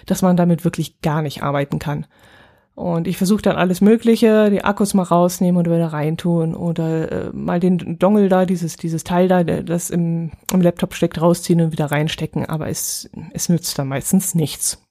dass 0.06 0.22
man 0.22 0.36
damit 0.36 0.64
wirklich 0.64 1.00
gar 1.00 1.22
nicht 1.22 1.42
arbeiten 1.42 1.78
kann. 1.78 2.06
Und 2.74 3.06
ich 3.06 3.16
versuche 3.16 3.42
dann 3.42 3.56
alles 3.56 3.80
Mögliche, 3.80 4.50
die 4.50 4.64
Akkus 4.64 4.94
mal 4.94 5.04
rausnehmen 5.04 5.58
und 5.58 5.72
wieder 5.72 5.92
reintun 5.92 6.56
oder 6.56 7.12
äh, 7.12 7.30
mal 7.32 7.60
den 7.60 7.98
Dongle 8.00 8.28
da, 8.28 8.46
dieses, 8.46 8.76
dieses 8.76 9.04
Teil 9.04 9.28
da, 9.28 9.44
das 9.44 9.90
im, 9.90 10.32
im 10.52 10.60
Laptop 10.60 10.94
steckt, 10.94 11.20
rausziehen 11.20 11.60
und 11.60 11.72
wieder 11.72 11.86
reinstecken, 11.86 12.46
aber 12.46 12.68
es, 12.68 13.08
es 13.32 13.48
nützt 13.48 13.78
dann 13.78 13.86
meistens 13.86 14.34
nichts. 14.34 14.82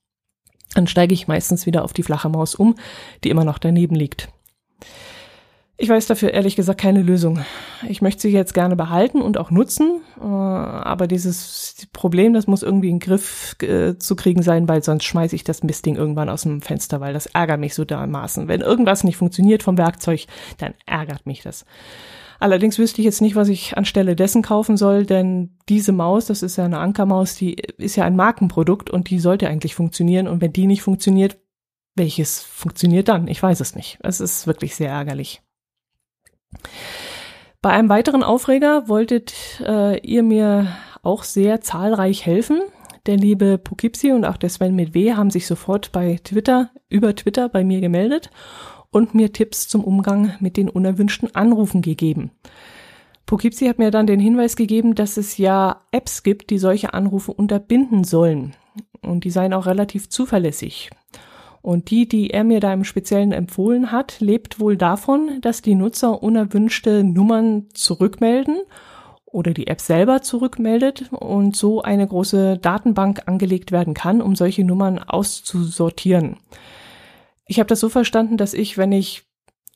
Dann 0.75 0.87
steige 0.87 1.13
ich 1.13 1.27
meistens 1.27 1.65
wieder 1.65 1.83
auf 1.83 1.91
die 1.91 2.03
flache 2.03 2.29
Maus 2.29 2.55
um, 2.55 2.75
die 3.23 3.29
immer 3.29 3.43
noch 3.43 3.57
daneben 3.57 3.95
liegt. 3.95 4.29
Ich 5.75 5.89
weiß 5.89 6.05
dafür 6.05 6.31
ehrlich 6.31 6.55
gesagt 6.55 6.79
keine 6.79 7.01
Lösung. 7.01 7.43
Ich 7.89 8.01
möchte 8.01 8.21
sie 8.21 8.29
jetzt 8.29 8.53
gerne 8.53 8.75
behalten 8.75 9.21
und 9.21 9.39
auch 9.39 9.49
nutzen, 9.49 10.01
äh, 10.19 10.23
aber 10.23 11.07
dieses 11.07 11.87
Problem, 11.93 12.33
das 12.33 12.45
muss 12.45 12.61
irgendwie 12.61 12.89
in 12.89 12.99
den 12.99 13.05
Griff 13.05 13.55
äh, 13.61 13.97
zu 13.97 14.15
kriegen 14.15 14.43
sein, 14.43 14.67
weil 14.67 14.83
sonst 14.83 15.05
schmeiße 15.05 15.35
ich 15.35 15.43
das 15.43 15.63
Mistding 15.63 15.95
irgendwann 15.95 16.29
aus 16.29 16.43
dem 16.43 16.61
Fenster, 16.61 17.01
weil 17.01 17.13
das 17.13 17.25
ärgert 17.25 17.59
mich 17.59 17.73
so 17.73 17.85
dermaßen. 17.85 18.47
Wenn 18.47 18.61
irgendwas 18.61 19.03
nicht 19.03 19.17
funktioniert 19.17 19.63
vom 19.63 19.77
Werkzeug, 19.79 20.27
dann 20.59 20.75
ärgert 20.85 21.25
mich 21.25 21.41
das. 21.41 21.65
Allerdings 22.39 22.77
wüsste 22.77 23.01
ich 23.01 23.05
jetzt 23.05 23.21
nicht, 23.21 23.35
was 23.35 23.47
ich 23.47 23.75
anstelle 23.75 24.15
dessen 24.15 24.43
kaufen 24.43 24.77
soll, 24.77 25.05
denn 25.07 25.57
diese 25.69 25.91
Maus, 25.91 26.27
das 26.27 26.43
ist 26.43 26.57
ja 26.57 26.65
eine 26.65 26.79
Ankermaus, 26.79 27.35
die 27.35 27.53
ist 27.53 27.95
ja 27.95 28.03
ein 28.03 28.15
Markenprodukt 28.15 28.89
und 28.89 29.09
die 29.09 29.19
sollte 29.19 29.47
eigentlich 29.47 29.75
funktionieren. 29.75 30.27
Und 30.27 30.41
wenn 30.41 30.53
die 30.53 30.67
nicht 30.67 30.83
funktioniert, 30.83 31.37
welches 31.95 32.41
funktioniert 32.41 33.07
dann? 33.07 33.27
Ich 33.27 33.41
weiß 33.41 33.59
es 33.59 33.75
nicht. 33.75 33.97
Es 34.03 34.19
ist 34.19 34.45
wirklich 34.45 34.75
sehr 34.75 34.89
ärgerlich. 34.89 35.41
Bei 37.61 37.69
einem 37.69 37.89
weiteren 37.89 38.23
Aufreger 38.23 38.87
wolltet 38.89 39.33
äh, 39.65 39.99
ihr 39.99 40.23
mir 40.23 40.67
auch 41.01 41.23
sehr 41.23 41.61
zahlreich 41.61 42.25
helfen. 42.25 42.61
Der 43.05 43.17
liebe 43.17 43.57
Poughkeepsie 43.57 44.11
und 44.11 44.25
auch 44.25 44.37
der 44.37 44.49
Sven 44.49 44.75
mit 44.75 44.93
W 44.93 45.13
haben 45.13 45.29
sich 45.29 45.47
sofort 45.47 45.91
bei 45.91 46.19
Twitter, 46.23 46.71
über 46.89 47.15
Twitter 47.15 47.49
bei 47.49 47.63
mir 47.63 47.81
gemeldet 47.81 48.29
und 48.91 49.13
mir 49.13 49.33
Tipps 49.33 49.67
zum 49.67 49.83
Umgang 49.83 50.35
mit 50.39 50.55
den 50.55 50.69
unerwünschten 50.69 51.35
Anrufen 51.35 51.81
gegeben. 51.81 52.31
Poughkeepsie 53.25 53.69
hat 53.69 53.79
mir 53.79 53.91
dann 53.91 54.07
den 54.07 54.19
Hinweis 54.19 54.55
gegeben, 54.55 54.95
dass 54.95 55.17
es 55.17 55.37
ja 55.37 55.81
Apps 55.91 56.23
gibt, 56.23 56.49
die 56.49 56.57
solche 56.57 56.93
Anrufe 56.93 57.33
unterbinden 57.33 58.03
sollen. 58.03 58.55
Und 59.01 59.23
die 59.23 59.31
seien 59.31 59.53
auch 59.53 59.65
relativ 59.65 60.09
zuverlässig. 60.09 60.89
Und 61.63 61.91
die, 61.91 62.09
die 62.09 62.29
er 62.29 62.43
mir 62.43 62.59
da 62.59 62.73
im 62.73 62.83
Speziellen 62.83 63.31
empfohlen 63.31 63.89
hat, 63.89 64.19
lebt 64.19 64.59
wohl 64.59 64.75
davon, 64.75 65.39
dass 65.39 65.61
die 65.61 65.75
Nutzer 65.75 66.21
unerwünschte 66.21 67.05
Nummern 67.05 67.69
zurückmelden 67.73 68.57
oder 69.25 69.53
die 69.53 69.67
App 69.67 69.79
selber 69.79 70.21
zurückmeldet 70.21 71.09
und 71.13 71.55
so 71.55 71.81
eine 71.81 72.05
große 72.05 72.57
Datenbank 72.57 73.21
angelegt 73.27 73.71
werden 73.71 73.93
kann, 73.93 74.21
um 74.21 74.35
solche 74.35 74.65
Nummern 74.65 74.99
auszusortieren. 74.99 76.35
Ich 77.45 77.59
habe 77.59 77.67
das 77.67 77.79
so 77.79 77.87
verstanden, 77.87 78.35
dass 78.35 78.53
ich, 78.53 78.77
wenn 78.77 78.91
ich 78.91 79.23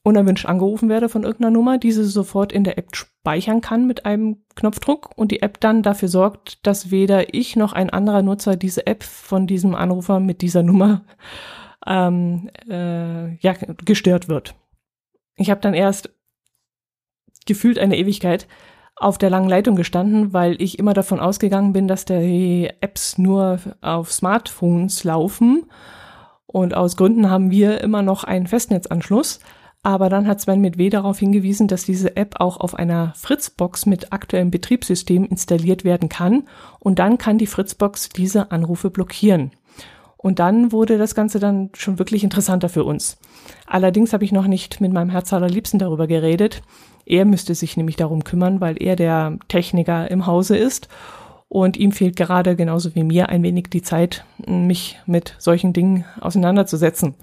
unerwünscht 0.04 0.46
angerufen 0.46 0.90
werde 0.90 1.08
von 1.08 1.24
irgendeiner 1.24 1.52
Nummer, 1.52 1.78
diese 1.78 2.04
sofort 2.04 2.52
in 2.52 2.66
der 2.66 2.78
App 2.78 2.98
speichern 2.98 3.62
kann 3.62 3.88
mit 3.88 4.06
einem 4.06 4.44
Knopfdruck 4.56 5.12
und 5.16 5.32
die 5.32 5.42
App 5.42 5.62
dann 5.62 5.84
dafür 5.84 6.10
sorgt, 6.10 6.68
dass 6.68 6.92
weder 6.92 7.34
ich 7.34 7.56
noch 7.56 7.72
ein 7.72 7.90
anderer 7.90 8.24
Nutzer 8.24 8.58
diese 8.58 8.88
App 8.88 9.04
von 9.04 9.48
diesem 9.48 9.74
Anrufer 9.74 10.20
mit 10.20 10.42
dieser 10.42 10.64
Nummer 10.64 11.06
ähm, 11.88 12.50
äh, 12.70 13.36
ja, 13.38 13.54
gestört 13.86 14.28
wird. 14.28 14.56
Ich 15.36 15.50
habe 15.50 15.62
dann 15.62 15.74
erst 15.74 16.10
gefühlt 17.46 17.80
eine 17.80 17.98
Ewigkeit 17.98 18.48
auf 18.96 19.18
der 19.18 19.30
langen 19.30 19.50
Leitung 19.50 19.76
gestanden, 19.76 20.34
weil 20.34 20.62
ich 20.62 20.80
immer 20.80 20.94
davon 20.94 21.20
ausgegangen 21.20 21.72
bin, 21.72 21.88
dass 21.88 22.06
die 22.06 22.70
Apps 22.82 23.18
nur 23.18 23.60
auf 23.82 24.12
Smartphones 24.12 25.04
laufen. 25.04 25.66
Und 26.48 26.74
aus 26.74 26.98
Gründen 26.98 27.30
haben 27.30 27.52
wir 27.52 27.82
immer 27.82 28.02
noch 28.02 28.24
einen 28.24 28.48
Festnetzanschluss. 28.48 29.40
Aber 29.84 30.10
dann 30.10 30.28
hat 30.28 30.42
Sven 30.42 30.60
mit 30.60 30.78
W 30.78 30.90
darauf 30.90 31.20
hingewiesen, 31.20 31.68
dass 31.68 31.86
diese 31.86 32.18
App 32.18 32.40
auch 32.40 32.58
auf 32.58 32.76
einer 32.76 33.14
Fritzbox 33.16 33.86
mit 33.86 34.12
aktuellem 34.12 34.50
Betriebssystem 34.50 35.26
installiert 35.26 35.84
werden 35.84 36.10
kann. 36.10 36.48
Und 36.80 37.00
dann 37.00 37.18
kann 37.18 37.38
die 37.38 37.48
Fritzbox 37.48 38.10
diese 38.10 38.52
Anrufe 38.52 38.90
blockieren. 38.90 39.52
Und 40.18 40.40
dann 40.40 40.72
wurde 40.72 40.98
das 40.98 41.16
Ganze 41.16 41.40
dann 41.40 41.70
schon 41.74 42.00
wirklich 42.00 42.24
interessanter 42.24 42.70
für 42.70 42.84
uns. 42.84 43.18
Allerdings 43.68 44.14
habe 44.14 44.26
ich 44.26 44.32
noch 44.32 44.48
nicht 44.48 44.82
mit 44.82 44.92
meinem 44.92 45.10
Herz 45.10 45.32
allerliebsten 45.32 45.80
darüber 45.80 46.08
geredet. 46.08 46.64
Er 47.06 47.26
müsste 47.26 47.56
sich 47.56 47.78
nämlich 47.78 47.96
darum 47.96 48.24
kümmern, 48.24 48.60
weil 48.60 48.82
er 48.82 48.96
der 48.96 49.38
Techniker 49.48 50.10
im 50.10 50.26
Hause 50.26 50.58
ist. 50.58 50.90
Und 51.50 51.78
ihm 51.78 51.94
fehlt 51.94 52.18
gerade 52.18 52.56
genauso 52.56 52.94
wie 52.96 53.04
mir 53.04 53.30
ein 53.30 53.44
wenig 53.44 53.68
die 53.70 53.82
Zeit, 53.82 54.26
mich 54.46 55.00
mit 55.06 55.36
solchen 55.38 55.72
Dingen 55.72 56.04
auseinanderzusetzen. 56.20 57.16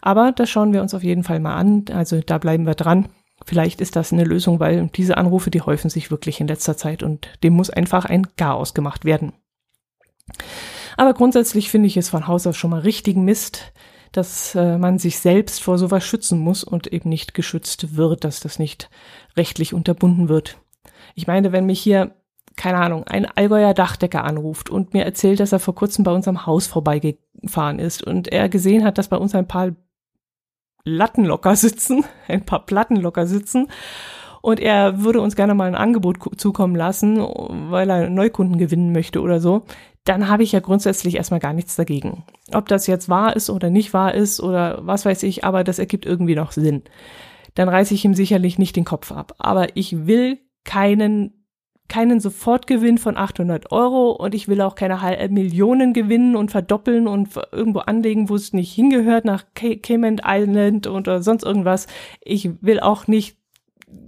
Aber 0.00 0.32
das 0.32 0.48
schauen 0.48 0.72
wir 0.72 0.80
uns 0.80 0.94
auf 0.94 1.02
jeden 1.02 1.24
Fall 1.24 1.40
mal 1.40 1.56
an. 1.56 1.84
Also 1.92 2.20
da 2.20 2.38
bleiben 2.38 2.64
wir 2.64 2.74
dran. 2.74 3.08
Vielleicht 3.44 3.82
ist 3.82 3.96
das 3.96 4.12
eine 4.12 4.24
Lösung, 4.24 4.60
weil 4.60 4.88
diese 4.94 5.18
Anrufe, 5.18 5.50
die 5.50 5.60
häufen 5.60 5.90
sich 5.90 6.10
wirklich 6.10 6.40
in 6.40 6.48
letzter 6.48 6.76
Zeit 6.76 7.02
und 7.02 7.28
dem 7.42 7.52
muss 7.52 7.68
einfach 7.68 8.06
ein 8.06 8.28
Chaos 8.36 8.72
gemacht 8.72 9.04
werden. 9.04 9.34
Aber 10.96 11.14
grundsätzlich 11.14 11.70
finde 11.70 11.86
ich 11.86 11.96
es 11.96 12.08
von 12.08 12.26
Haus 12.26 12.46
aus 12.46 12.56
schon 12.56 12.70
mal 12.70 12.80
richtigen 12.80 13.24
Mist, 13.24 13.72
dass 14.12 14.54
äh, 14.54 14.78
man 14.78 14.98
sich 14.98 15.18
selbst 15.18 15.62
vor 15.62 15.78
sowas 15.78 16.04
schützen 16.04 16.38
muss 16.38 16.64
und 16.64 16.86
eben 16.86 17.08
nicht 17.08 17.34
geschützt 17.34 17.96
wird, 17.96 18.24
dass 18.24 18.40
das 18.40 18.58
nicht 18.58 18.88
rechtlich 19.36 19.74
unterbunden 19.74 20.28
wird. 20.28 20.58
Ich 21.14 21.26
meine, 21.26 21.52
wenn 21.52 21.66
mich 21.66 21.80
hier, 21.80 22.14
keine 22.56 22.78
Ahnung, 22.78 23.04
ein 23.04 23.26
Allgäuer 23.26 23.74
Dachdecker 23.74 24.24
anruft 24.24 24.70
und 24.70 24.94
mir 24.94 25.04
erzählt, 25.04 25.40
dass 25.40 25.52
er 25.52 25.58
vor 25.58 25.74
kurzem 25.74 26.04
bei 26.04 26.12
unserem 26.12 26.46
Haus 26.46 26.66
vorbeigefahren 26.66 27.78
ist 27.78 28.02
und 28.02 28.28
er 28.28 28.48
gesehen 28.48 28.84
hat, 28.84 28.96
dass 28.98 29.08
bei 29.08 29.18
uns 29.18 29.34
ein 29.34 29.48
paar 29.48 29.72
Latten 30.84 31.24
locker 31.24 31.56
sitzen, 31.56 32.04
ein 32.28 32.46
paar 32.46 32.64
Platten 32.64 32.96
locker 32.96 33.26
sitzen 33.26 33.68
und 34.40 34.60
er 34.60 35.02
würde 35.02 35.20
uns 35.20 35.34
gerne 35.34 35.54
mal 35.54 35.66
ein 35.66 35.74
Angebot 35.74 36.18
zukommen 36.40 36.76
lassen, 36.76 37.18
weil 37.18 37.90
er 37.90 38.08
Neukunden 38.08 38.58
gewinnen 38.58 38.92
möchte 38.92 39.20
oder 39.20 39.40
so, 39.40 39.64
dann 40.06 40.28
habe 40.28 40.44
ich 40.44 40.52
ja 40.52 40.60
grundsätzlich 40.60 41.16
erstmal 41.16 41.40
gar 41.40 41.52
nichts 41.52 41.76
dagegen. 41.76 42.24
Ob 42.52 42.68
das 42.68 42.86
jetzt 42.86 43.08
wahr 43.08 43.34
ist 43.36 43.50
oder 43.50 43.70
nicht 43.70 43.92
wahr 43.92 44.14
ist 44.14 44.40
oder 44.40 44.78
was 44.86 45.04
weiß 45.04 45.24
ich, 45.24 45.44
aber 45.44 45.64
das 45.64 45.78
ergibt 45.78 46.06
irgendwie 46.06 46.36
noch 46.36 46.52
Sinn. 46.52 46.82
Dann 47.54 47.68
reiße 47.68 47.92
ich 47.92 48.04
ihm 48.04 48.14
sicherlich 48.14 48.58
nicht 48.58 48.76
den 48.76 48.84
Kopf 48.84 49.10
ab. 49.10 49.34
Aber 49.38 49.76
ich 49.76 50.06
will 50.06 50.38
keinen 50.64 51.32
keinen 51.88 52.18
Sofortgewinn 52.18 52.98
von 52.98 53.16
800 53.16 53.70
Euro 53.70 54.10
und 54.10 54.34
ich 54.34 54.48
will 54.48 54.60
auch 54.60 54.74
keine 54.74 54.98
Millionen 55.30 55.92
gewinnen 55.92 56.34
und 56.34 56.50
verdoppeln 56.50 57.06
und 57.06 57.28
irgendwo 57.52 57.78
anlegen, 57.78 58.28
wo 58.28 58.34
es 58.34 58.52
nicht 58.52 58.72
hingehört, 58.72 59.24
nach 59.24 59.44
Cayman 59.54 60.20
Island 60.24 60.88
oder 60.88 61.22
sonst 61.22 61.44
irgendwas. 61.44 61.86
Ich 62.20 62.50
will 62.60 62.80
auch 62.80 63.06
nicht 63.06 63.38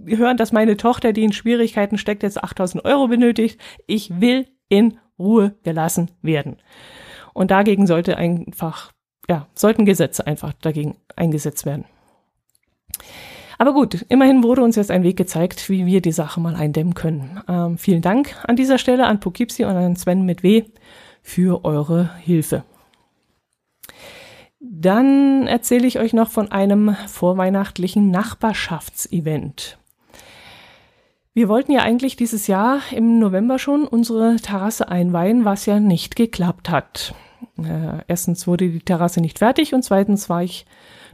hören, 0.05 0.35
dass 0.35 0.51
meine 0.51 0.75
Tochter, 0.75 1.13
die 1.13 1.23
in 1.23 1.31
Schwierigkeiten 1.31 1.97
steckt, 1.97 2.23
jetzt 2.23 2.43
8000 2.43 2.83
Euro 2.83 3.07
benötigt. 3.07 3.59
Ich 3.87 4.19
will 4.19 4.47
in 4.67 4.97
Ruhe 5.19 5.55
gelassen 5.63 6.11
werden. 6.21 6.57
Und 7.33 7.51
dagegen 7.51 7.87
sollte 7.87 8.17
einfach, 8.17 8.91
ja, 9.29 9.47
sollten 9.53 9.85
Gesetze 9.85 10.25
einfach 10.25 10.53
dagegen 10.53 10.95
eingesetzt 11.15 11.65
werden. 11.65 11.85
Aber 13.57 13.73
gut, 13.73 14.05
immerhin 14.07 14.43
wurde 14.43 14.63
uns 14.63 14.77
jetzt 14.77 14.89
ein 14.89 15.03
Weg 15.03 15.17
gezeigt, 15.17 15.69
wie 15.69 15.85
wir 15.85 16.01
die 16.01 16.13
Sache 16.13 16.39
mal 16.39 16.55
eindämmen 16.55 16.93
können. 16.93 17.41
Ähm, 17.47 17.77
vielen 17.77 18.01
Dank 18.01 18.35
an 18.47 18.55
dieser 18.55 18.77
Stelle 18.77 19.05
an 19.05 19.19
Poughkeepsie 19.19 19.65
und 19.65 19.75
an 19.75 19.97
Sven 19.97 20.25
mit 20.25 20.43
W 20.43 20.63
für 21.21 21.65
eure 21.65 22.15
Hilfe. 22.19 22.63
Dann 24.61 25.47
erzähle 25.47 25.87
ich 25.87 25.99
euch 25.99 26.13
noch 26.13 26.29
von 26.29 26.51
einem 26.51 26.95
vorweihnachtlichen 27.07 28.11
Nachbarschaftsevent. 28.11 29.78
Wir 31.33 31.47
wollten 31.47 31.71
ja 31.71 31.81
eigentlich 31.81 32.15
dieses 32.15 32.47
Jahr 32.47 32.81
im 32.91 33.19
November 33.19 33.59
schon 33.59 33.87
unsere 33.87 34.37
Terrasse 34.37 34.89
einweihen, 34.89 35.45
was 35.45 35.65
ja 35.65 35.79
nicht 35.79 36.15
geklappt 36.15 36.69
hat. 36.69 37.13
Äh, 37.57 38.03
erstens 38.07 38.47
wurde 38.47 38.69
die 38.69 38.79
Terrasse 38.79 39.21
nicht 39.21 39.39
fertig 39.39 39.73
und 39.73 39.83
zweitens 39.83 40.29
war 40.29 40.43
ich 40.43 40.65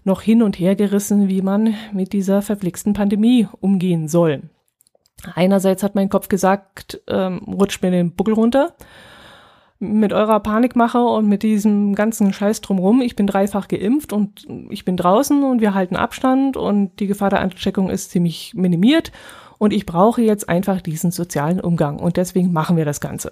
noch 0.04 0.22
hin 0.22 0.42
und 0.42 0.58
her 0.58 0.76
gerissen, 0.76 1.28
wie 1.28 1.42
man 1.42 1.76
mit 1.92 2.14
dieser 2.14 2.42
verflixten 2.42 2.94
Pandemie 2.94 3.48
umgehen 3.60 4.08
soll. 4.08 4.44
Einerseits 5.34 5.84
hat 5.84 5.96
mein 5.96 6.10
Kopf 6.10 6.28
gesagt, 6.28 7.02
ähm, 7.08 7.40
rutscht 7.48 7.82
mir 7.82 7.92
den 7.92 8.16
Buckel 8.16 8.36
runter 8.36 8.76
mit 9.80 10.14
eurer 10.14 10.40
Panikmache 10.40 11.04
und 11.04 11.28
mit 11.28 11.44
diesem 11.44 11.96
ganzen 11.96 12.32
Scheiß 12.32 12.62
drumrum. 12.62 13.02
Ich 13.02 13.16
bin 13.16 13.28
dreifach 13.28 13.68
geimpft 13.68 14.14
und 14.14 14.48
ich 14.70 14.86
bin 14.86 14.96
draußen 14.96 15.44
und 15.44 15.60
wir 15.60 15.74
halten 15.74 15.98
Abstand 15.98 16.56
und 16.56 17.00
die 17.00 17.08
Gefahr 17.08 17.30
der 17.30 17.42
Ansteckung 17.42 17.90
ist 17.90 18.12
ziemlich 18.12 18.54
minimiert 18.56 19.12
und 19.66 19.74
ich 19.74 19.86
brauche 19.86 20.22
jetzt 20.22 20.48
einfach 20.48 20.80
diesen 20.80 21.12
sozialen 21.12 21.60
Umgang 21.60 22.00
und 22.00 22.18
deswegen 22.18 22.54
machen 22.54 22.78
wir 22.78 22.86
das 22.86 23.02
Ganze. 23.02 23.32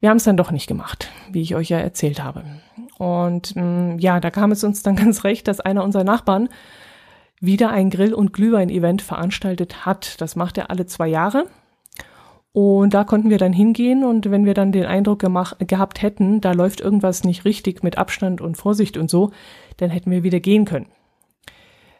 Wir 0.00 0.10
haben 0.10 0.18
es 0.18 0.24
dann 0.24 0.36
doch 0.36 0.50
nicht 0.50 0.66
gemacht, 0.66 1.08
wie 1.32 1.40
ich 1.40 1.54
euch 1.54 1.70
ja 1.70 1.78
erzählt 1.78 2.22
habe. 2.22 2.44
Und 2.98 3.56
mh, 3.56 3.62
mm, 3.62 3.98
ja, 3.98 4.20
da 4.20 4.30
kam 4.30 4.52
es 4.52 4.62
uns 4.62 4.82
dann 4.82 4.96
ganz 5.02 5.24
recht, 5.24 5.48
dass 5.48 5.60
einer 5.60 5.82
unserer 5.82 6.04
Nachbarn 6.04 6.48
wieder 7.40 7.70
ein 7.70 7.90
Grill- 7.90 8.14
und 8.14 8.32
Glühwein-Event 8.32 9.02
veranstaltet 9.02 9.86
hat. 9.86 10.20
Das 10.20 10.36
macht 10.36 10.58
er 10.58 10.70
alle 10.70 10.86
zwei 10.86 11.08
Jahre 11.08 11.46
und 12.52 12.94
da 12.94 13.02
konnten 13.02 13.30
wir 13.30 13.38
dann 13.38 13.52
hingehen 13.52 14.04
und 14.04 14.30
wenn 14.30 14.44
wir 14.44 14.54
dann 14.54 14.70
den 14.70 14.84
Eindruck 14.84 15.18
gemacht, 15.18 15.56
gehabt 15.66 16.02
hätten, 16.02 16.40
da 16.40 16.52
läuft 16.52 16.80
irgendwas 16.80 17.24
nicht 17.24 17.44
richtig 17.44 17.82
mit 17.82 17.98
Abstand 17.98 18.40
und 18.40 18.56
Vorsicht 18.56 18.96
und 18.96 19.10
so, 19.10 19.32
dann 19.78 19.90
hätten 19.90 20.12
wir 20.12 20.22
wieder 20.22 20.38
gehen 20.38 20.64
können. 20.64 20.86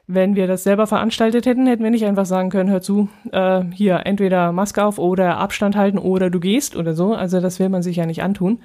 Wenn 0.06 0.36
wir 0.36 0.46
das 0.46 0.64
selber 0.64 0.86
veranstaltet 0.86 1.46
hätten, 1.46 1.66
hätten 1.66 1.82
wir 1.82 1.90
nicht 1.90 2.04
einfach 2.04 2.26
sagen 2.26 2.50
können, 2.50 2.70
hör 2.70 2.82
zu, 2.82 3.08
äh, 3.32 3.62
hier 3.72 4.02
entweder 4.04 4.52
Maske 4.52 4.84
auf 4.84 4.98
oder 4.98 5.38
Abstand 5.38 5.76
halten 5.76 5.96
oder 5.96 6.28
du 6.28 6.40
gehst 6.40 6.76
oder 6.76 6.94
so. 6.94 7.14
Also 7.14 7.40
das 7.40 7.58
will 7.58 7.70
man 7.70 7.82
sich 7.82 7.96
ja 7.96 8.04
nicht 8.04 8.22
antun. 8.22 8.60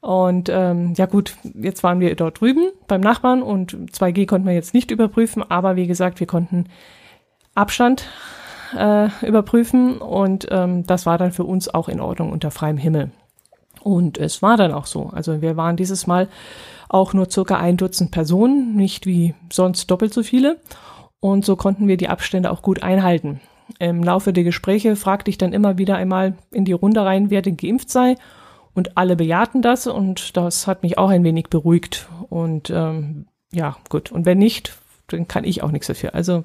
Und 0.00 0.48
ähm, 0.48 0.92
ja 0.96 1.06
gut, 1.06 1.36
jetzt 1.54 1.82
waren 1.82 2.00
wir 2.00 2.14
dort 2.14 2.40
drüben 2.40 2.70
beim 2.86 3.00
Nachbarn 3.00 3.42
und 3.42 3.72
2G 3.72 4.26
konnten 4.26 4.46
wir 4.46 4.54
jetzt 4.54 4.74
nicht 4.74 4.90
überprüfen, 4.90 5.42
aber 5.48 5.74
wie 5.74 5.86
gesagt, 5.86 6.20
wir 6.20 6.26
konnten 6.26 6.66
Abstand 7.54 8.08
äh, 8.76 9.08
überprüfen 9.26 9.98
und 9.98 10.46
ähm, 10.50 10.86
das 10.86 11.06
war 11.06 11.18
dann 11.18 11.32
für 11.32 11.44
uns 11.44 11.72
auch 11.72 11.88
in 11.88 12.00
Ordnung 12.00 12.30
unter 12.30 12.50
freiem 12.50 12.76
Himmel. 12.76 13.10
Und 13.80 14.18
es 14.18 14.42
war 14.42 14.56
dann 14.56 14.72
auch 14.72 14.86
so. 14.86 15.10
Also 15.12 15.42
wir 15.42 15.56
waren 15.56 15.76
dieses 15.76 16.06
Mal 16.06 16.28
auch 16.88 17.12
nur 17.12 17.30
circa 17.30 17.58
ein 17.58 17.76
Dutzend 17.76 18.10
Personen, 18.10 18.74
nicht 18.74 19.06
wie 19.06 19.34
sonst 19.52 19.90
doppelt 19.90 20.12
so 20.12 20.22
viele. 20.22 20.58
Und 21.20 21.44
so 21.44 21.56
konnten 21.56 21.88
wir 21.88 21.96
die 21.96 22.08
Abstände 22.08 22.50
auch 22.50 22.62
gut 22.62 22.82
einhalten. 22.82 23.40
Im 23.78 24.02
Laufe 24.02 24.32
der 24.32 24.44
Gespräche 24.44 24.96
fragte 24.96 25.30
ich 25.30 25.38
dann 25.38 25.52
immer 25.52 25.78
wieder 25.78 25.96
einmal 25.96 26.34
in 26.50 26.64
die 26.64 26.72
Runde 26.72 27.04
rein, 27.04 27.30
wer 27.30 27.42
denn 27.42 27.56
geimpft 27.56 27.90
sei. 27.90 28.16
Und 28.74 28.96
alle 28.96 29.16
bejahten 29.16 29.60
das 29.60 29.86
und 29.86 30.36
das 30.36 30.66
hat 30.66 30.82
mich 30.82 30.98
auch 30.98 31.10
ein 31.10 31.24
wenig 31.24 31.48
beruhigt. 31.50 32.08
Und 32.30 32.70
ähm, 32.70 33.26
ja, 33.52 33.76
gut. 33.88 34.12
Und 34.12 34.24
wenn 34.24 34.38
nicht, 34.38 34.78
dann 35.08 35.28
kann 35.28 35.44
ich 35.44 35.62
auch 35.62 35.70
nichts 35.70 35.88
dafür. 35.88 36.14
Also 36.14 36.44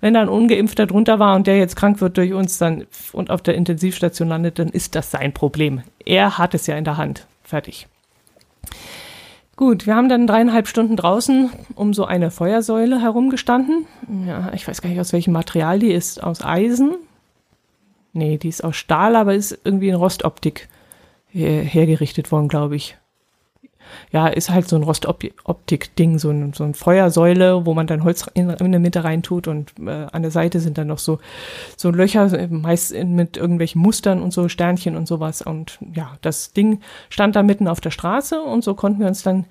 wenn 0.00 0.14
da 0.14 0.20
ein 0.20 0.28
Ungeimpfter 0.28 0.86
drunter 0.86 1.18
war 1.18 1.36
und 1.36 1.46
der 1.46 1.58
jetzt 1.58 1.76
krank 1.76 2.00
wird 2.00 2.16
durch 2.16 2.32
uns 2.32 2.58
dann 2.58 2.86
und 3.12 3.30
auf 3.30 3.42
der 3.42 3.54
Intensivstation 3.54 4.28
landet, 4.28 4.58
dann 4.58 4.68
ist 4.68 4.94
das 4.94 5.10
sein 5.10 5.32
Problem. 5.32 5.82
Er 6.04 6.38
hat 6.38 6.54
es 6.54 6.66
ja 6.66 6.76
in 6.76 6.84
der 6.84 6.96
Hand. 6.96 7.26
Fertig. 7.42 7.86
Gut, 9.56 9.86
wir 9.86 9.96
haben 9.96 10.08
dann 10.08 10.26
dreieinhalb 10.26 10.68
Stunden 10.68 10.96
draußen 10.96 11.50
um 11.74 11.94
so 11.94 12.04
eine 12.04 12.30
Feuersäule 12.30 13.00
herumgestanden. 13.00 13.86
Ja, 14.26 14.52
ich 14.52 14.68
weiß 14.68 14.82
gar 14.82 14.90
nicht, 14.90 15.00
aus 15.00 15.14
welchem 15.14 15.32
Material 15.32 15.78
die 15.78 15.92
ist. 15.92 16.22
Aus 16.22 16.44
Eisen? 16.44 16.96
Nee, 18.12 18.36
die 18.36 18.48
ist 18.48 18.62
aus 18.62 18.76
Stahl, 18.76 19.16
aber 19.16 19.34
ist 19.34 19.58
irgendwie 19.64 19.88
in 19.88 19.94
Rostoptik 19.94 20.68
hergerichtet 21.32 22.32
worden, 22.32 22.48
glaube 22.48 22.76
ich 22.76 22.96
ja, 24.10 24.28
ist 24.28 24.50
halt 24.50 24.68
so 24.68 24.76
ein 24.76 24.82
Rostoptik-Ding, 24.82 26.18
so, 26.18 26.30
ein, 26.30 26.52
so 26.52 26.64
ein 26.64 26.74
Feuersäule, 26.74 27.66
wo 27.66 27.74
man 27.74 27.86
dann 27.86 28.04
Holz 28.04 28.26
in, 28.34 28.50
in 28.50 28.72
der 28.72 28.80
Mitte 28.80 29.04
reintut 29.04 29.48
und 29.48 29.72
äh, 29.84 30.06
an 30.12 30.22
der 30.22 30.30
Seite 30.30 30.60
sind 30.60 30.78
dann 30.78 30.88
noch 30.88 30.98
so, 30.98 31.18
so 31.76 31.90
Löcher, 31.90 32.48
meist 32.48 32.94
mit 32.94 33.36
irgendwelchen 33.36 33.80
Mustern 33.80 34.22
und 34.22 34.32
so 34.32 34.48
Sternchen 34.48 34.96
und 34.96 35.06
sowas. 35.06 35.42
Und 35.42 35.78
ja, 35.94 36.12
das 36.22 36.52
Ding 36.52 36.80
stand 37.10 37.36
da 37.36 37.42
mitten 37.42 37.68
auf 37.68 37.80
der 37.80 37.90
Straße 37.90 38.40
und 38.40 38.64
so 38.64 38.74
konnten 38.74 39.00
wir 39.00 39.08
uns 39.08 39.22
dann 39.22 39.46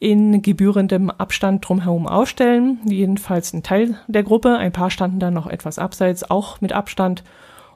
in 0.00 0.42
gebührendem 0.42 1.10
Abstand 1.10 1.68
drumherum 1.68 2.06
aufstellen. 2.06 2.78
Jedenfalls 2.84 3.52
ein 3.52 3.62
Teil 3.62 3.98
der 4.06 4.22
Gruppe. 4.22 4.56
Ein 4.56 4.72
paar 4.72 4.90
standen 4.90 5.18
dann 5.18 5.34
noch 5.34 5.48
etwas 5.48 5.78
abseits, 5.78 6.30
auch 6.30 6.60
mit 6.60 6.72
Abstand. 6.72 7.24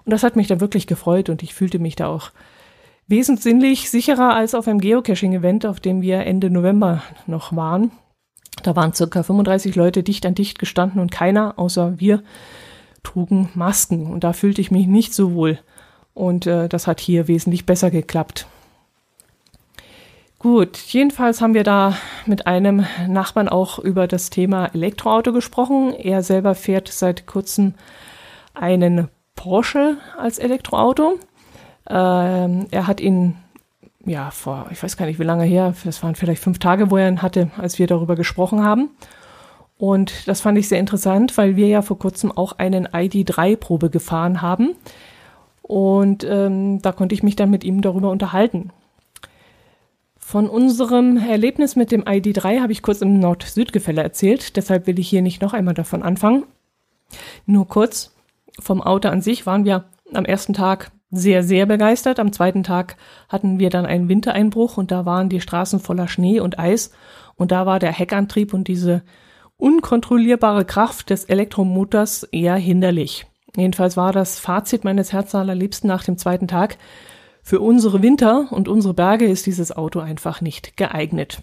Und 0.04 0.10
das 0.10 0.22
hat 0.22 0.36
mich 0.36 0.46
da 0.46 0.60
wirklich 0.60 0.86
gefreut 0.86 1.28
und 1.28 1.42
ich 1.42 1.54
fühlte 1.54 1.78
mich 1.78 1.96
da 1.96 2.06
auch 2.06 2.30
wesentlich 3.08 3.90
sicherer 3.90 4.34
als 4.34 4.54
auf 4.54 4.66
einem 4.68 4.80
Geocaching-Event, 4.80 5.66
auf 5.66 5.80
dem 5.80 6.02
wir 6.02 6.20
Ende 6.20 6.50
November 6.50 7.02
noch 7.26 7.54
waren. 7.54 7.92
Da 8.62 8.76
waren 8.76 8.94
circa 8.94 9.22
35 9.22 9.74
Leute 9.74 10.02
dicht 10.02 10.24
an 10.26 10.34
dicht 10.34 10.58
gestanden 10.58 11.00
und 11.00 11.10
keiner 11.10 11.58
außer 11.58 11.98
wir 11.98 12.22
trugen 13.02 13.50
Masken. 13.54 14.06
Und 14.06 14.24
da 14.24 14.32
fühlte 14.32 14.60
ich 14.60 14.70
mich 14.70 14.86
nicht 14.86 15.14
so 15.14 15.34
wohl. 15.34 15.58
Und 16.14 16.46
äh, 16.46 16.68
das 16.68 16.86
hat 16.86 17.00
hier 17.00 17.28
wesentlich 17.28 17.66
besser 17.66 17.90
geklappt. 17.90 18.46
Gut, 20.38 20.76
jedenfalls 20.76 21.40
haben 21.40 21.54
wir 21.54 21.62
da 21.62 21.96
mit 22.26 22.48
einem 22.48 22.84
Nachbarn 23.06 23.48
auch 23.48 23.78
über 23.78 24.08
das 24.08 24.28
Thema 24.28 24.66
Elektroauto 24.74 25.32
gesprochen. 25.32 25.94
Er 25.94 26.22
selber 26.22 26.54
fährt 26.56 26.88
seit 26.88 27.26
kurzem 27.26 27.74
einen 28.52 29.08
Porsche 29.36 29.98
als 30.18 30.38
Elektroauto. 30.38 31.18
Ähm, 31.88 32.66
er 32.70 32.86
hat 32.86 33.00
ihn, 33.00 33.36
ja, 34.04 34.30
vor, 34.30 34.66
ich 34.70 34.82
weiß 34.82 34.96
gar 34.96 35.06
nicht, 35.06 35.18
wie 35.18 35.24
lange 35.24 35.44
her, 35.44 35.74
das 35.84 36.02
waren 36.02 36.14
vielleicht 36.14 36.42
fünf 36.42 36.58
Tage, 36.58 36.90
wo 36.90 36.96
er 36.96 37.08
ihn 37.08 37.22
hatte, 37.22 37.50
als 37.56 37.78
wir 37.78 37.86
darüber 37.86 38.16
gesprochen 38.16 38.64
haben. 38.64 38.90
Und 39.76 40.28
das 40.28 40.40
fand 40.40 40.58
ich 40.58 40.68
sehr 40.68 40.78
interessant, 40.78 41.36
weil 41.36 41.56
wir 41.56 41.66
ja 41.66 41.82
vor 41.82 41.98
kurzem 41.98 42.30
auch 42.30 42.52
einen 42.58 42.86
ID3-Probe 42.86 43.90
gefahren 43.90 44.40
haben. 44.40 44.76
Und 45.62 46.24
ähm, 46.24 46.80
da 46.82 46.92
konnte 46.92 47.14
ich 47.14 47.22
mich 47.22 47.34
dann 47.34 47.50
mit 47.50 47.64
ihm 47.64 47.80
darüber 47.80 48.10
unterhalten. 48.10 48.70
Von 50.16 50.48
unserem 50.48 51.16
Erlebnis 51.16 51.76
mit 51.76 51.90
dem 51.90 52.04
ID3 52.04 52.60
habe 52.60 52.72
ich 52.72 52.82
kurz 52.82 53.00
im 53.00 53.18
Nord-Süd-Gefälle 53.18 54.02
erzählt, 54.02 54.56
deshalb 54.56 54.86
will 54.86 54.98
ich 54.98 55.08
hier 55.08 55.20
nicht 55.20 55.42
noch 55.42 55.52
einmal 55.52 55.74
davon 55.74 56.02
anfangen. 56.02 56.44
Nur 57.44 57.66
kurz, 57.66 58.14
vom 58.60 58.80
Auto 58.80 59.08
an 59.08 59.20
sich 59.20 59.46
waren 59.46 59.64
wir 59.64 59.84
am 60.14 60.24
ersten 60.24 60.54
Tag 60.54 60.92
sehr, 61.12 61.44
sehr 61.44 61.66
begeistert. 61.66 62.18
Am 62.18 62.32
zweiten 62.32 62.64
Tag 62.64 62.96
hatten 63.28 63.58
wir 63.58 63.70
dann 63.70 63.86
einen 63.86 64.08
Wintereinbruch 64.08 64.78
und 64.78 64.90
da 64.90 65.04
waren 65.04 65.28
die 65.28 65.40
Straßen 65.40 65.78
voller 65.78 66.08
Schnee 66.08 66.40
und 66.40 66.58
Eis 66.58 66.90
und 67.36 67.52
da 67.52 67.66
war 67.66 67.78
der 67.78 67.92
Heckantrieb 67.92 68.52
und 68.54 68.66
diese 68.66 69.02
unkontrollierbare 69.58 70.64
Kraft 70.64 71.10
des 71.10 71.24
Elektromotors 71.24 72.24
eher 72.24 72.56
hinderlich. 72.56 73.26
Jedenfalls 73.54 73.96
war 73.96 74.12
das 74.12 74.38
Fazit 74.38 74.82
meines 74.82 75.12
Herzallerliebsten 75.12 75.86
nach 75.86 76.02
dem 76.02 76.16
zweiten 76.16 76.48
Tag. 76.48 76.78
Für 77.42 77.60
unsere 77.60 78.02
Winter 78.02 78.48
und 78.50 78.66
unsere 78.66 78.94
Berge 78.94 79.26
ist 79.26 79.46
dieses 79.46 79.76
Auto 79.76 80.00
einfach 80.00 80.40
nicht 80.40 80.76
geeignet. 80.76 81.42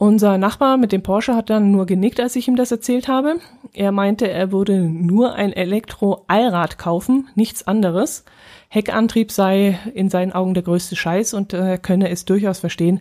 Unser 0.00 0.38
Nachbar 0.38 0.76
mit 0.76 0.92
dem 0.92 1.02
Porsche 1.02 1.34
hat 1.34 1.50
dann 1.50 1.72
nur 1.72 1.84
genickt, 1.84 2.20
als 2.20 2.36
ich 2.36 2.46
ihm 2.46 2.54
das 2.54 2.70
erzählt 2.70 3.08
habe. 3.08 3.40
Er 3.72 3.90
meinte, 3.90 4.30
er 4.30 4.52
würde 4.52 4.82
nur 4.82 5.34
ein 5.34 5.52
Elektro-Allrad 5.52 6.78
kaufen, 6.78 7.28
nichts 7.34 7.66
anderes. 7.66 8.24
Heckantrieb 8.68 9.32
sei 9.32 9.76
in 9.94 10.08
seinen 10.08 10.32
Augen 10.32 10.54
der 10.54 10.62
größte 10.62 10.94
Scheiß 10.94 11.34
und 11.34 11.52
er 11.52 11.72
äh, 11.72 11.78
könne 11.78 12.10
es 12.10 12.24
durchaus 12.24 12.60
verstehen, 12.60 13.00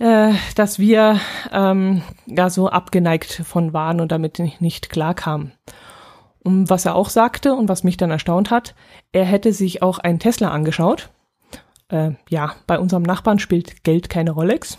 äh, 0.00 0.32
dass 0.56 0.80
wir 0.80 1.20
ähm, 1.52 2.02
ja 2.26 2.50
so 2.50 2.68
abgeneigt 2.68 3.42
von 3.44 3.72
waren 3.72 4.00
und 4.00 4.10
damit 4.10 4.40
nicht, 4.40 4.60
nicht 4.60 4.90
klar 4.90 5.14
kamen. 5.14 5.52
Und 6.42 6.70
was 6.70 6.86
er 6.86 6.96
auch 6.96 7.08
sagte 7.08 7.54
und 7.54 7.68
was 7.68 7.84
mich 7.84 7.96
dann 7.96 8.10
erstaunt 8.10 8.50
hat, 8.50 8.74
er 9.12 9.24
hätte 9.24 9.52
sich 9.52 9.80
auch 9.80 10.00
einen 10.00 10.18
Tesla 10.18 10.50
angeschaut. 10.50 11.10
Äh, 11.88 12.12
ja, 12.28 12.56
bei 12.66 12.80
unserem 12.80 13.04
Nachbarn 13.04 13.38
spielt 13.38 13.84
Geld 13.84 14.10
keine 14.10 14.32
Rolex 14.32 14.76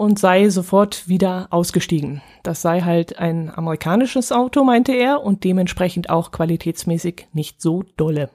und 0.00 0.18
sei 0.18 0.48
sofort 0.48 1.08
wieder 1.08 1.48
ausgestiegen. 1.50 2.22
Das 2.42 2.62
sei 2.62 2.80
halt 2.80 3.18
ein 3.18 3.52
amerikanisches 3.54 4.32
Auto, 4.32 4.64
meinte 4.64 4.92
er, 4.92 5.22
und 5.22 5.44
dementsprechend 5.44 6.08
auch 6.08 6.32
qualitätsmäßig 6.32 7.26
nicht 7.34 7.60
so 7.60 7.84
dolle. 7.98 8.30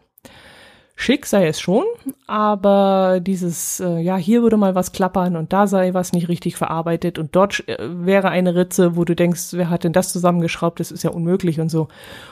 Schick 0.96 1.26
sei 1.26 1.48
es 1.48 1.60
schon, 1.60 1.84
aber 2.28 3.20
dieses, 3.20 3.80
äh, 3.80 3.98
ja, 3.98 4.16
hier 4.16 4.44
würde 4.44 4.58
mal 4.58 4.76
was 4.76 4.92
klappern 4.92 5.36
und 5.36 5.54
da 5.54 5.66
sei 5.66 5.96
was 5.96 6.14
nicht 6.14 6.30
richtig 6.30 6.56
verarbeitet 6.56 7.18
und 7.18 7.36
dort 7.36 7.68
äh, 7.68 7.78
wäre 7.80 8.30
eine 8.30 8.54
Ritze, 8.54 8.96
wo 8.96 9.04
du 9.04 9.16
denkst, 9.16 9.54
wer 9.54 9.72
hat 9.72 9.86
denn 9.86 9.92
das 9.92 10.14
zusammengeschraubt, 10.14 10.80
das 10.80 10.92
ist 10.92 11.04
ja 11.04 11.10
unmöglich 11.10 11.60
und 11.60 11.70
so. 11.70 11.88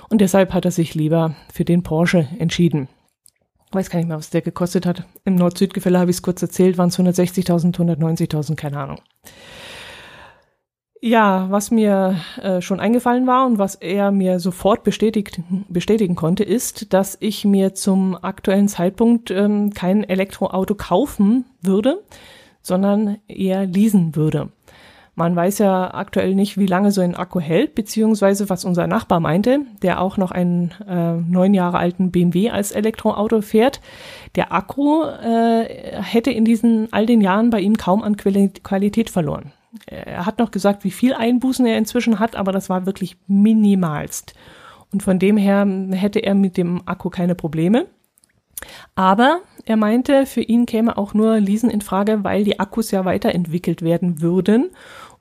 Und 0.10 0.22
deshalb 0.22 0.54
hat 0.54 0.66
er 0.66 0.72
sich 0.72 0.94
lieber 0.94 1.34
für 1.52 1.66
den 1.66 1.82
Porsche 1.82 2.28
entschieden 2.38 2.88
weiß 3.74 3.90
gar 3.90 4.00
nicht 4.00 4.08
mehr, 4.08 4.18
was 4.18 4.30
der 4.30 4.42
gekostet 4.42 4.86
hat. 4.86 5.04
Im 5.26 5.36
Nord-Süd-Gefälle 5.36 6.00
habe 6.00 6.12
ich 6.12 6.18
es 6.18 6.22
kurz 6.22 6.42
erzählt, 6.42 6.78
waren 6.78 6.90
es 6.90 7.00
160.000, 7.00 7.76
190.000, 7.76 8.56
keine 8.56 8.80
Ahnung. 8.80 9.00
Ja, 11.06 11.48
was 11.50 11.70
mir 11.70 12.16
äh, 12.42 12.62
schon 12.62 12.80
eingefallen 12.80 13.28
war 13.28 13.46
und 13.46 13.58
was 13.58 13.76
er 13.76 14.12
mir 14.12 14.40
sofort 14.40 14.86
bestätigt, 14.86 15.42
bestätigen 15.68 16.16
konnte, 16.16 16.46
ist, 16.46 16.94
dass 16.94 17.18
ich 17.20 17.44
mir 17.44 17.74
zum 17.74 18.16
aktuellen 18.16 18.70
Zeitpunkt 18.70 19.30
ähm, 19.30 19.74
kein 19.74 20.06
Elektroauto 20.06 20.76
kaufen 20.76 21.44
würde, 21.62 22.02
sondern 22.62 23.18
eher 23.28 23.66
leasen 23.66 24.16
würde. 24.16 24.50
Man 25.16 25.36
weiß 25.36 25.60
ja 25.60 25.94
aktuell 25.94 26.34
nicht, 26.34 26.58
wie 26.58 26.66
lange 26.66 26.92
so 26.92 27.02
ein 27.02 27.16
Akku 27.16 27.40
hält, 27.40 27.76
beziehungsweise 27.76 28.50
was 28.50 28.66
unser 28.66 28.88
Nachbar 28.88 29.20
meinte, 29.20 29.60
der 29.84 30.02
auch 30.02 30.18
noch 30.18 30.32
einen 30.32 30.72
äh, 30.88 31.14
neun 31.14 31.54
Jahre 31.54 31.78
alten 31.78 32.10
BMW 32.10 32.50
als 32.50 32.72
Elektroauto 32.72 33.42
fährt. 33.42 33.80
Der 34.36 34.52
Akku 34.52 35.04
äh, 35.04 36.02
hätte 36.02 36.32
in 36.32 36.46
diesen 36.46 36.92
all 36.92 37.06
den 37.06 37.22
Jahren 37.22 37.52
bei 37.52 37.60
ihm 37.60 37.78
kaum 37.78 38.02
an 38.02 38.18
Qualität 38.18 39.12
verloren. 39.12 39.52
Er 39.86 40.26
hat 40.26 40.40
noch 40.40 40.50
gesagt, 40.50 40.84
wie 40.84 40.92
viel 40.92 41.14
Einbußen 41.14 41.66
er 41.66 41.78
inzwischen 41.78 42.20
hat, 42.20 42.36
aber 42.36 42.52
das 42.52 42.70
war 42.70 42.88
wirklich 42.88 43.18
minimalst. 43.28 44.34
Und 44.92 45.04
von 45.04 45.20
dem 45.20 45.38
her 45.38 45.68
hätte 45.92 46.20
er 46.20 46.34
mit 46.34 46.58
dem 46.58 46.82
Akku 46.88 47.10
keine 47.10 47.36
Probleme. 47.36 47.86
Aber 48.96 49.42
er 49.66 49.78
meinte, 49.78 50.26
für 50.26 50.42
ihn 50.42 50.66
käme 50.66 50.98
auch 50.98 51.14
nur 51.14 51.40
Leasen 51.40 51.70
in 51.70 51.82
Frage, 51.82 52.24
weil 52.24 52.44
die 52.44 52.60
Akkus 52.60 52.92
ja 52.92 53.06
weiterentwickelt 53.06 53.82
werden 53.82 54.22
würden. 54.22 54.72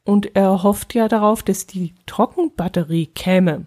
Und 0.04 0.34
er 0.34 0.62
hofft 0.62 0.94
ja 0.94 1.08
darauf, 1.08 1.42
dass 1.42 1.66
die 1.66 1.94
Trockenbatterie 2.06 3.06
käme 3.06 3.66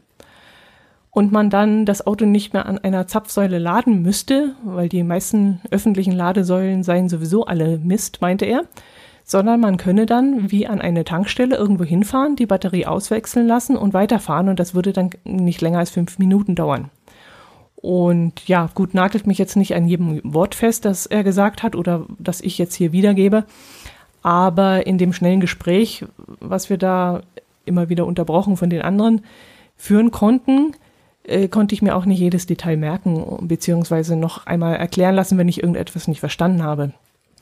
und 1.16 1.32
man 1.32 1.50
dann 1.50 1.86
das 1.86 2.06
Auto 2.06 2.26
nicht 2.26 2.52
mehr 2.52 2.66
an 2.66 2.78
einer 2.78 3.08
Zapfsäule 3.08 3.58
laden 3.58 4.02
müsste, 4.02 4.54
weil 4.66 4.90
die 4.90 5.02
meisten 5.02 5.62
öffentlichen 5.72 6.12
Ladesäulen 6.12 6.84
seien 6.84 7.08
sowieso 7.08 7.46
alle 7.46 7.78
Mist, 7.78 8.20
meinte 8.20 8.44
er, 8.44 8.66
sondern 9.24 9.62
man 9.62 9.78
könne 9.78 10.06
dann 10.06 10.52
wie 10.52 10.68
an 10.68 10.82
eine 10.82 11.06
Tankstelle 11.06 11.56
irgendwo 11.56 11.86
hinfahren, 11.86 12.36
die 12.36 12.46
Batterie 12.46 12.86
auswechseln 12.86 13.48
lassen 13.48 13.78
und 13.78 13.94
weiterfahren 13.94 14.50
und 14.50 14.60
das 14.60 14.76
würde 14.76 14.92
dann 14.92 15.10
nicht 15.24 15.62
länger 15.62 15.80
als 15.80 15.90
fünf 15.90 16.20
Minuten 16.20 16.54
dauern. 16.54 16.92
Und 17.86 18.48
ja, 18.48 18.68
gut, 18.74 18.96
nagelt 18.96 19.28
mich 19.28 19.38
jetzt 19.38 19.56
nicht 19.56 19.76
an 19.76 19.88
jedem 19.88 20.20
Wort 20.24 20.56
fest, 20.56 20.86
das 20.86 21.06
er 21.06 21.24
gesagt 21.24 21.62
hat 21.62 21.76
oder 21.76 22.08
das 22.18 22.42
ich 22.42 22.58
jetzt 22.58 22.74
hier 22.74 22.94
wiedergebe. 22.94 23.46
Aber 24.24 24.88
in 24.88 24.98
dem 24.98 25.14
schnellen 25.14 25.40
Gespräch, 25.40 26.04
was 26.40 26.72
wir 26.72 26.80
da 26.80 27.22
immer 27.64 27.88
wieder 27.88 28.08
unterbrochen 28.08 28.58
von 28.58 28.72
den 28.72 28.82
anderen, 28.82 29.22
führen 29.78 30.10
konnten, 30.10 30.72
äh, 31.26 31.48
konnte 31.48 31.76
ich 31.76 31.84
mir 31.84 31.96
auch 31.96 32.06
nicht 32.06 32.18
jedes 32.18 32.48
Detail 32.48 32.78
merken, 32.78 33.48
beziehungsweise 33.48 34.16
noch 34.16 34.48
einmal 34.48 34.78
erklären 34.78 35.14
lassen, 35.14 35.38
wenn 35.38 35.48
ich 35.48 35.62
irgendetwas 35.62 36.08
nicht 36.08 36.22
verstanden 36.22 36.64
habe. 36.64 36.92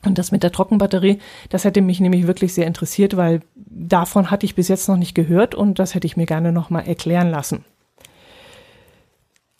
Und 0.06 0.17
das 0.17 0.34
mit 0.34 0.43
der 0.43 0.51
Trockenbatterie, 0.51 1.19
das 1.47 1.63
hätte 1.63 1.79
mich 1.79 2.01
nämlich 2.01 2.27
wirklich 2.27 2.53
sehr 2.53 2.67
interessiert, 2.67 3.15
weil 3.15 3.39
davon 3.56 4.29
hatte 4.29 4.45
ich 4.45 4.56
bis 4.56 4.67
jetzt 4.67 4.89
noch 4.89 4.97
nicht 4.97 5.15
gehört 5.15 5.56
und 5.56 5.79
das 5.79 5.95
hätte 5.95 6.06
ich 6.08 6.17
mir 6.17 6.25
gerne 6.25 6.51
nochmal 6.51 6.86
erklären 6.86 7.29
lassen. 7.29 7.63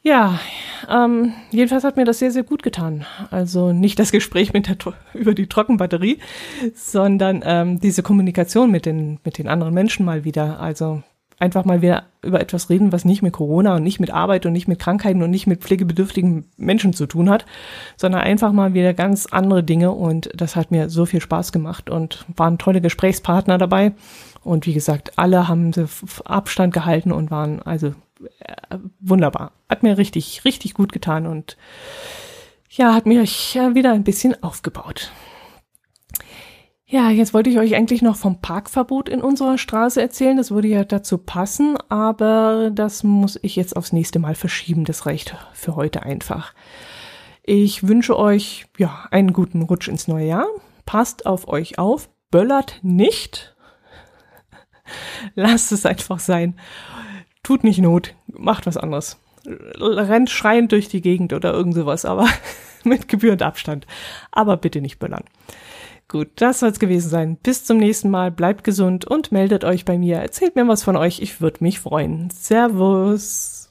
Ja, 0.06 0.38
ähm, 0.90 1.32
jedenfalls 1.50 1.86
hat 1.86 1.96
mir 1.96 2.04
das 2.04 2.20
sehr, 2.20 2.32
sehr 2.32 2.44
gut 2.44 2.62
getan. 2.62 3.06
Also 3.32 3.72
nicht 3.72 3.98
das 4.00 4.12
Gespräch 4.12 4.52
mit 4.52 4.68
der, 4.68 4.76
über 5.14 5.34
die 5.34 5.48
Trockenbatterie, 5.48 6.20
sondern 6.76 7.42
ähm, 7.46 7.80
diese 7.80 8.04
Kommunikation 8.04 8.70
mit 8.70 8.86
den, 8.86 9.20
mit 9.24 9.38
den 9.38 9.48
anderen 9.48 9.74
Menschen 9.74 10.06
mal 10.06 10.26
wieder. 10.26 10.60
Also 10.60 11.04
einfach 11.40 11.64
mal 11.64 11.82
wieder 11.82 12.04
über 12.22 12.42
etwas 12.42 12.70
reden, 12.70 12.92
was 12.92 13.06
nicht 13.06 13.22
mit 13.22 13.32
Corona 13.32 13.78
und 13.78 13.84
nicht 13.84 14.02
mit 14.02 14.12
Arbeit 14.12 14.46
und 14.46 14.52
nicht 14.52 14.68
mit 14.68 14.80
Krankheiten 14.80 15.24
und 15.24 15.32
nicht 15.32 15.48
mit 15.48 15.62
pflegebedürftigen 15.62 16.46
Menschen 16.58 16.92
zu 16.94 17.06
tun 17.06 17.30
hat, 17.30 17.46
sondern 17.96 18.22
einfach 18.22 18.52
mal 18.52 18.74
wieder 18.74 18.94
ganz 18.94 19.26
andere 19.26 19.64
Dinge 19.64 19.92
und 19.92 20.30
das 20.36 20.56
hat 20.56 20.72
mir 20.72 20.90
so 20.90 21.06
viel 21.06 21.22
Spaß 21.22 21.52
gemacht 21.52 21.90
und 21.90 22.26
waren 22.36 22.58
tolle 22.58 22.82
Gesprächspartner 22.82 23.58
dabei 23.58 23.94
und 24.44 24.66
wie 24.68 24.74
gesagt, 24.74 25.18
alle 25.18 25.48
haben 25.48 25.72
Abstand 26.26 26.74
gehalten 26.74 27.12
und 27.12 27.32
waren 27.32 27.62
also 27.62 27.94
wunderbar. 29.00 29.54
Hat 29.70 29.84
mir 29.84 29.98
richtig, 29.98 30.46
richtig 30.46 30.74
gut 30.74 30.92
getan 30.92 31.28
und 31.28 31.58
ja, 32.70 32.94
hat 32.94 33.06
mich 33.06 33.56
wieder 33.56 33.92
ein 33.92 34.04
bisschen 34.04 34.42
aufgebaut. 34.42 35.12
Ja, 36.94 37.10
jetzt 37.10 37.34
wollte 37.34 37.50
ich 37.50 37.58
euch 37.58 37.76
eigentlich 37.76 38.04
noch 38.04 38.16
vom 38.16 38.40
Parkverbot 38.40 39.10
in 39.10 39.24
unserer 39.24 39.58
Straße 39.58 40.00
erzählen. 40.00 40.38
Das 40.38 40.52
würde 40.52 40.68
ja 40.68 40.84
dazu 40.84 41.18
passen, 41.18 41.76
aber 41.90 42.70
das 42.72 43.04
muss 43.04 43.40
ich 43.42 43.56
jetzt 43.56 43.76
aufs 43.76 43.94
nächste 43.94 44.20
Mal 44.20 44.36
verschieben. 44.36 44.86
Das 44.86 45.08
reicht 45.08 45.36
für 45.54 45.76
heute 45.76 46.04
einfach. 46.04 46.54
Ich 47.42 47.88
wünsche 47.88 48.16
euch 48.16 48.68
ja 48.78 49.08
einen 49.10 49.34
guten 49.34 49.64
Rutsch 49.64 49.88
ins 49.88 50.08
neue 50.08 50.28
Jahr. 50.28 50.46
Passt 50.86 51.26
auf 51.26 51.48
euch 51.48 51.80
auf, 51.80 52.10
böllert 52.30 52.80
nicht. 52.84 53.56
Lasst 55.34 55.72
es 55.72 55.88
einfach 55.88 56.20
sein. 56.20 56.60
Tut 57.44 57.64
nicht 57.64 57.80
Not, 57.80 58.16
macht 58.28 58.66
was 58.66 58.78
anderes. 58.78 59.18
Rennt 59.46 60.30
schreiend 60.30 60.72
durch 60.72 60.88
die 60.88 61.02
Gegend 61.02 61.34
oder 61.34 61.54
irgend 61.54 61.76
sowas, 61.76 62.06
aber 62.06 62.28
mit 62.86 63.10
gebührend 63.10 63.42
Abstand. 63.42 63.86
Aber 64.32 64.58
bitte 64.58 64.80
nicht 64.80 65.00
böllern. 65.00 65.26
Gut, 66.08 66.30
das 66.36 66.60
soll 66.60 66.70
es 66.70 66.80
gewesen 66.80 67.10
sein. 67.10 67.38
Bis 67.38 67.66
zum 67.66 67.78
nächsten 67.78 68.10
Mal. 68.10 68.32
Bleibt 68.32 68.64
gesund 68.64 69.06
und 69.06 69.32
meldet 69.32 69.64
euch 69.64 69.84
bei 69.84 69.98
mir. 69.98 70.18
Erzählt 70.18 70.56
mir 70.56 70.68
was 70.68 70.84
von 70.84 70.96
euch. 70.96 71.22
Ich 71.22 71.42
würde 71.42 71.64
mich 71.64 71.80
freuen. 71.80 72.30
Servus. 72.30 73.63